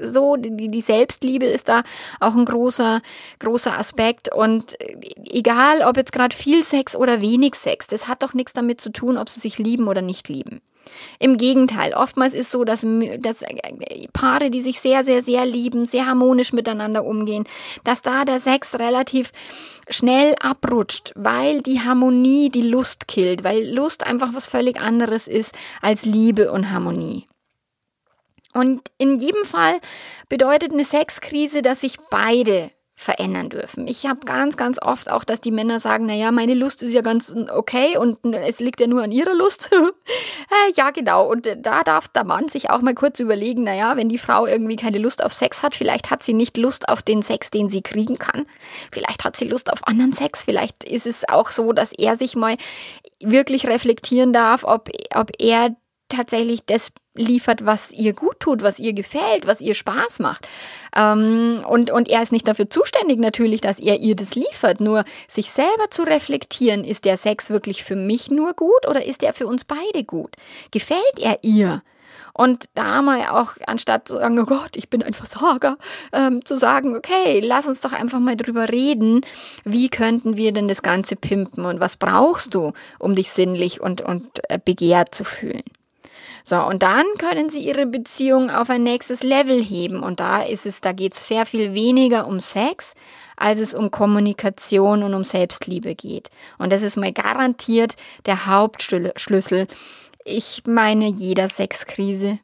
so, 0.00 0.36
die, 0.36 0.68
die 0.68 0.80
Selbstliebe 0.80 1.46
ist 1.46 1.68
da 1.68 1.82
auch 2.20 2.34
ein 2.34 2.44
großer, 2.44 3.00
großer 3.38 3.78
Aspekt. 3.78 4.34
Und 4.34 4.76
egal, 5.30 5.82
ob 5.82 5.96
jetzt 5.96 6.12
gerade 6.12 6.34
viel 6.34 6.64
Sex 6.64 6.96
oder 6.96 7.20
wenig 7.20 7.54
Sex, 7.54 7.86
das 7.86 8.08
hat 8.08 8.22
doch 8.22 8.34
nichts 8.34 8.52
damit 8.52 8.80
zu 8.80 8.90
tun, 8.90 9.18
ob 9.18 9.28
sie 9.28 9.40
sich 9.40 9.58
lieben 9.58 9.88
oder 9.88 10.02
nicht 10.02 10.28
lieben. 10.28 10.60
Im 11.18 11.36
Gegenteil, 11.36 11.94
oftmals 11.94 12.34
ist 12.34 12.50
so, 12.50 12.64
dass, 12.64 12.86
dass 13.18 13.42
Paare, 14.12 14.50
die 14.50 14.60
sich 14.60 14.80
sehr, 14.80 15.04
sehr, 15.04 15.22
sehr 15.22 15.46
lieben, 15.46 15.86
sehr 15.86 16.06
harmonisch 16.06 16.52
miteinander 16.52 17.04
umgehen, 17.04 17.44
dass 17.84 18.02
da 18.02 18.24
der 18.24 18.40
Sex 18.40 18.78
relativ 18.78 19.32
schnell 19.88 20.34
abrutscht, 20.40 21.12
weil 21.16 21.60
die 21.60 21.80
Harmonie 21.80 22.48
die 22.48 22.62
Lust 22.62 23.08
killt, 23.08 23.44
weil 23.44 23.72
Lust 23.74 24.06
einfach 24.06 24.34
was 24.34 24.46
völlig 24.46 24.80
anderes 24.80 25.28
ist 25.28 25.54
als 25.80 26.04
Liebe 26.04 26.52
und 26.52 26.70
Harmonie. 26.70 27.26
Und 28.54 28.90
in 28.98 29.18
jedem 29.18 29.44
Fall 29.44 29.78
bedeutet 30.28 30.72
eine 30.72 30.84
Sexkrise, 30.84 31.60
dass 31.60 31.82
sich 31.82 31.98
beide 32.10 32.70
verändern 32.96 33.50
dürfen. 33.50 33.88
Ich 33.88 34.06
habe 34.06 34.20
ganz, 34.24 34.56
ganz 34.56 34.80
oft 34.80 35.10
auch, 35.10 35.24
dass 35.24 35.40
die 35.40 35.50
Männer 35.50 35.80
sagen, 35.80 36.06
naja, 36.06 36.30
meine 36.30 36.54
Lust 36.54 36.82
ist 36.82 36.92
ja 36.92 37.00
ganz 37.00 37.34
okay 37.52 37.98
und 37.98 38.18
es 38.34 38.60
liegt 38.60 38.80
ja 38.80 38.86
nur 38.86 39.02
an 39.02 39.12
ihrer 39.12 39.34
Lust. 39.34 39.70
Äh, 40.50 40.72
ja, 40.76 40.90
genau. 40.90 41.26
Und 41.26 41.48
da 41.62 41.82
darf 41.82 42.06
der 42.08 42.24
Mann 42.24 42.48
sich 42.48 42.68
auch 42.68 42.82
mal 42.82 42.94
kurz 42.94 43.18
überlegen, 43.18 43.64
naja, 43.64 43.96
wenn 43.96 44.10
die 44.10 44.18
Frau 44.18 44.46
irgendwie 44.46 44.76
keine 44.76 44.98
Lust 44.98 45.24
auf 45.24 45.32
Sex 45.32 45.62
hat, 45.62 45.74
vielleicht 45.74 46.10
hat 46.10 46.22
sie 46.22 46.34
nicht 46.34 46.58
Lust 46.58 46.88
auf 46.88 47.02
den 47.02 47.22
Sex, 47.22 47.50
den 47.50 47.70
sie 47.70 47.80
kriegen 47.80 48.18
kann. 48.18 48.44
Vielleicht 48.92 49.24
hat 49.24 49.36
sie 49.36 49.48
Lust 49.48 49.72
auf 49.72 49.86
anderen 49.86 50.12
Sex. 50.12 50.42
Vielleicht 50.42 50.84
ist 50.84 51.06
es 51.06 51.26
auch 51.28 51.50
so, 51.50 51.72
dass 51.72 51.92
er 51.92 52.16
sich 52.16 52.36
mal 52.36 52.56
wirklich 53.20 53.66
reflektieren 53.66 54.34
darf, 54.34 54.64
ob, 54.64 54.90
ob 55.14 55.32
er 55.38 55.74
tatsächlich 56.08 56.64
das 56.66 56.92
liefert, 57.14 57.64
was 57.64 57.92
ihr 57.92 58.12
gut 58.12 58.40
tut, 58.40 58.62
was 58.62 58.78
ihr 58.78 58.92
gefällt, 58.92 59.46
was 59.46 59.60
ihr 59.60 59.74
Spaß 59.74 60.18
macht. 60.18 60.48
Ähm, 60.96 61.64
und, 61.68 61.90
und 61.90 62.08
er 62.08 62.22
ist 62.22 62.32
nicht 62.32 62.48
dafür 62.48 62.68
zuständig 62.68 63.18
natürlich, 63.18 63.60
dass 63.60 63.78
er 63.78 64.00
ihr 64.00 64.16
das 64.16 64.34
liefert. 64.34 64.80
Nur 64.80 65.04
sich 65.28 65.52
selber 65.52 65.90
zu 65.90 66.02
reflektieren, 66.02 66.84
ist 66.84 67.04
der 67.04 67.16
Sex 67.16 67.50
wirklich 67.50 67.84
für 67.84 67.96
mich 67.96 68.30
nur 68.30 68.54
gut 68.54 68.88
oder 68.88 69.04
ist 69.04 69.22
er 69.22 69.32
für 69.32 69.46
uns 69.46 69.64
beide 69.64 70.04
gut? 70.04 70.34
Gefällt 70.70 71.18
er 71.20 71.38
ihr? 71.42 71.82
Und 72.32 72.68
da 72.74 73.00
mal 73.00 73.28
auch, 73.28 73.52
anstatt 73.66 74.08
zu 74.08 74.14
sagen, 74.14 74.38
oh 74.40 74.44
Gott, 74.44 74.76
ich 74.76 74.90
bin 74.90 75.04
ein 75.04 75.14
Versager, 75.14 75.78
ähm, 76.12 76.44
zu 76.44 76.56
sagen, 76.56 76.96
okay, 76.96 77.40
lass 77.40 77.66
uns 77.66 77.80
doch 77.80 77.92
einfach 77.92 78.18
mal 78.18 78.36
drüber 78.36 78.68
reden, 78.70 79.20
wie 79.64 79.88
könnten 79.88 80.36
wir 80.36 80.52
denn 80.52 80.66
das 80.66 80.82
Ganze 80.82 81.14
pimpen 81.14 81.64
und 81.64 81.78
was 81.78 81.96
brauchst 81.96 82.54
du, 82.54 82.72
um 82.98 83.14
dich 83.14 83.30
sinnlich 83.30 83.80
und, 83.80 84.00
und 84.00 84.26
äh, 84.50 84.58
begehrt 84.62 85.14
zu 85.14 85.22
fühlen. 85.22 85.62
So, 86.46 86.62
und 86.62 86.82
dann 86.82 87.06
können 87.18 87.48
sie 87.48 87.60
ihre 87.60 87.86
Beziehung 87.86 88.50
auf 88.50 88.68
ein 88.68 88.82
nächstes 88.82 89.22
Level 89.22 89.62
heben. 89.62 90.02
Und 90.02 90.20
da 90.20 90.42
ist 90.42 90.66
es, 90.66 90.82
da 90.82 90.92
geht 90.92 91.14
es 91.14 91.26
sehr 91.26 91.46
viel 91.46 91.72
weniger 91.72 92.26
um 92.26 92.38
Sex, 92.38 92.92
als 93.36 93.60
es 93.60 93.72
um 93.72 93.90
Kommunikation 93.90 95.02
und 95.02 95.14
um 95.14 95.24
Selbstliebe 95.24 95.94
geht. 95.94 96.28
Und 96.58 96.70
das 96.70 96.82
ist 96.82 96.98
mal 96.98 97.12
garantiert 97.12 97.96
der 98.26 98.46
Hauptschlüssel. 98.46 99.66
Ich 100.26 100.62
meine 100.66 101.08
jeder 101.08 101.48
Sexkrise. 101.48 102.38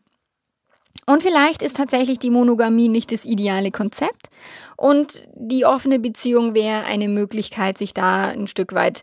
Und 1.04 1.22
vielleicht 1.22 1.60
ist 1.60 1.76
tatsächlich 1.76 2.18
die 2.18 2.30
Monogamie 2.30 2.88
nicht 2.88 3.12
das 3.12 3.24
ideale 3.24 3.70
Konzept 3.70 4.28
und 4.76 5.28
die 5.34 5.64
offene 5.64 5.98
Beziehung 5.98 6.54
wäre 6.54 6.84
eine 6.84 7.08
Möglichkeit, 7.08 7.78
sich 7.78 7.92
da 7.94 8.28
ein 8.28 8.46
Stück 8.46 8.74
weit 8.74 9.02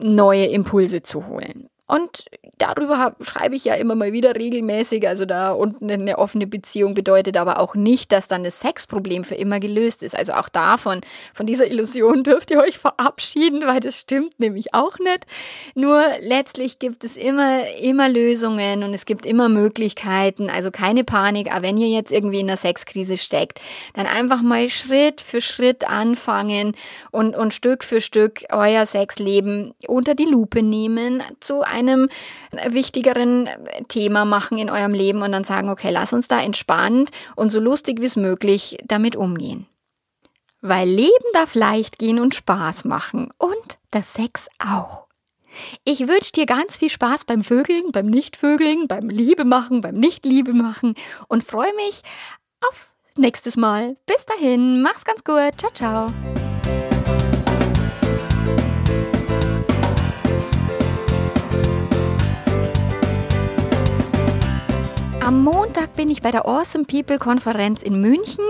neue 0.00 0.46
Impulse 0.46 1.02
zu 1.02 1.26
holen. 1.26 1.68
Und 1.86 2.26
darüber 2.58 3.16
schreibe 3.20 3.56
ich 3.56 3.64
ja 3.64 3.74
immer 3.74 3.94
mal 3.94 4.12
wieder 4.12 4.36
regelmäßig. 4.36 5.06
Also 5.08 5.24
da 5.24 5.52
unten 5.52 5.90
eine 5.90 6.18
offene 6.18 6.46
Beziehung 6.46 6.94
bedeutet 6.94 7.36
aber 7.36 7.58
auch 7.58 7.74
nicht, 7.74 8.12
dass 8.12 8.28
dann 8.28 8.44
das 8.44 8.60
Sexproblem 8.60 9.24
für 9.24 9.34
immer 9.34 9.60
gelöst 9.60 10.02
ist. 10.02 10.16
Also 10.16 10.34
auch 10.34 10.48
davon, 10.48 11.00
von 11.34 11.46
dieser 11.46 11.66
Illusion 11.66 12.24
dürft 12.24 12.50
ihr 12.50 12.60
euch 12.60 12.78
verabschieden, 12.78 13.62
weil 13.66 13.80
das 13.80 14.00
stimmt 14.00 14.38
nämlich 14.40 14.74
auch 14.74 14.98
nicht. 14.98 15.26
Nur 15.74 16.02
letztlich 16.20 16.78
gibt 16.78 17.04
es 17.04 17.16
immer, 17.16 17.68
immer 17.80 18.08
Lösungen 18.08 18.82
und 18.82 18.94
es 18.94 19.06
gibt 19.06 19.26
immer 19.26 19.48
Möglichkeiten. 19.48 20.50
Also 20.50 20.70
keine 20.70 21.04
Panik, 21.04 21.52
aber 21.52 21.62
wenn 21.62 21.76
ihr 21.76 21.88
jetzt 21.88 22.12
irgendwie 22.12 22.40
in 22.40 22.48
einer 22.48 22.56
Sexkrise 22.56 23.16
steckt, 23.16 23.60
dann 23.94 24.06
einfach 24.06 24.42
mal 24.42 24.68
Schritt 24.68 25.20
für 25.20 25.40
Schritt 25.40 25.88
anfangen 25.88 26.74
und, 27.10 27.36
und 27.36 27.54
Stück 27.54 27.84
für 27.84 28.00
Stück 28.00 28.44
euer 28.50 28.86
Sexleben 28.86 29.74
unter 29.86 30.14
die 30.14 30.24
Lupe 30.24 30.62
nehmen 30.62 31.22
zu 31.40 31.62
einem 31.62 32.08
wichtigeren 32.68 33.48
Thema 33.88 34.24
machen 34.24 34.58
in 34.58 34.70
eurem 34.70 34.94
Leben 34.94 35.22
und 35.22 35.32
dann 35.32 35.44
sagen, 35.44 35.68
okay, 35.68 35.90
lass 35.90 36.12
uns 36.12 36.28
da 36.28 36.40
entspannt 36.40 37.10
und 37.36 37.50
so 37.50 37.60
lustig 37.60 38.00
wie 38.00 38.06
es 38.06 38.16
möglich 38.16 38.78
damit 38.84 39.16
umgehen. 39.16 39.66
Weil 40.60 40.88
Leben 40.88 41.12
darf 41.34 41.54
leicht 41.54 41.98
gehen 41.98 42.18
und 42.18 42.34
Spaß 42.34 42.84
machen 42.84 43.28
und 43.38 43.78
das 43.90 44.14
Sex 44.14 44.48
auch. 44.58 45.06
Ich 45.84 46.06
wünsche 46.06 46.32
dir 46.32 46.46
ganz 46.46 46.76
viel 46.76 46.90
Spaß 46.90 47.24
beim 47.24 47.42
Vögeln, 47.42 47.90
beim 47.92 48.06
Nichtvögeln, 48.06 48.86
beim 48.88 49.08
Liebe 49.08 49.44
machen, 49.44 49.80
beim 49.80 49.96
Nicht-Liebe 49.96 50.52
machen 50.52 50.94
und 51.28 51.44
freue 51.44 51.74
mich 51.74 52.02
auf 52.68 52.92
nächstes 53.16 53.56
Mal. 53.56 53.96
Bis 54.06 54.24
dahin, 54.26 54.82
mach's 54.82 55.04
ganz 55.04 55.24
gut. 55.24 55.58
Ciao, 55.58 55.72
ciao. 55.72 56.47
Am 65.28 65.44
Montag 65.44 65.94
bin 65.94 66.08
ich 66.08 66.22
bei 66.22 66.30
der 66.30 66.48
Awesome 66.48 66.86
People 66.86 67.18
Konferenz 67.18 67.82
in 67.82 68.00
München. 68.00 68.46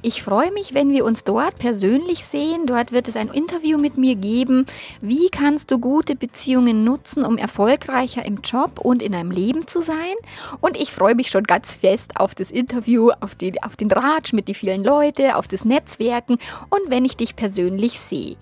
Ich 0.00 0.22
freue 0.22 0.50
mich, 0.50 0.72
wenn 0.72 0.90
wir 0.90 1.04
uns 1.04 1.24
dort 1.24 1.58
persönlich 1.58 2.24
sehen. 2.24 2.64
Dort 2.64 2.90
wird 2.90 3.06
es 3.06 3.16
ein 3.16 3.28
Interview 3.28 3.76
mit 3.76 3.98
mir 3.98 4.14
geben. 4.14 4.64
Wie 5.02 5.28
kannst 5.28 5.70
du 5.70 5.78
gute 5.78 6.16
Beziehungen 6.16 6.84
nutzen, 6.84 7.22
um 7.22 7.36
erfolgreicher 7.36 8.24
im 8.24 8.40
Job 8.40 8.78
und 8.80 9.02
in 9.02 9.12
deinem 9.12 9.30
Leben 9.30 9.66
zu 9.66 9.82
sein? 9.82 10.14
Und 10.62 10.78
ich 10.78 10.90
freue 10.90 11.14
mich 11.14 11.28
schon 11.28 11.44
ganz 11.44 11.74
fest 11.74 12.12
auf 12.14 12.34
das 12.34 12.50
Interview, 12.50 13.10
auf, 13.20 13.34
die, 13.34 13.62
auf 13.62 13.76
den 13.76 13.90
Ratsch 13.90 14.32
mit 14.32 14.48
den 14.48 14.54
vielen 14.54 14.82
Leuten, 14.82 15.32
auf 15.32 15.48
das 15.48 15.66
Netzwerken 15.66 16.38
und 16.70 16.80
wenn 16.88 17.04
ich 17.04 17.18
dich 17.18 17.36
persönlich 17.36 18.00
sehe. 18.00 18.36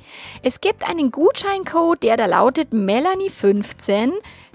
Es 0.44 0.60
gibt 0.60 0.88
einen 0.88 1.10
Gutscheincode, 1.10 2.04
der 2.04 2.16
da 2.16 2.26
lautet 2.26 2.70
Melanie15. 2.72 4.12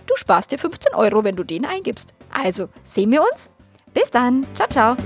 Du 0.08 0.16
sparst 0.16 0.52
dir 0.52 0.58
15 0.58 0.94
Euro, 0.94 1.26
wenn 1.26 1.36
du 1.36 1.44
den 1.44 1.66
eingibst. 1.66 2.14
Also, 2.36 2.70
sehen 2.84 3.12
wir 3.12 3.22
uns? 3.22 3.50
Bis 3.94 4.12
dann. 4.12 4.46
Ciao, 4.56 4.68
ciao. 4.68 4.98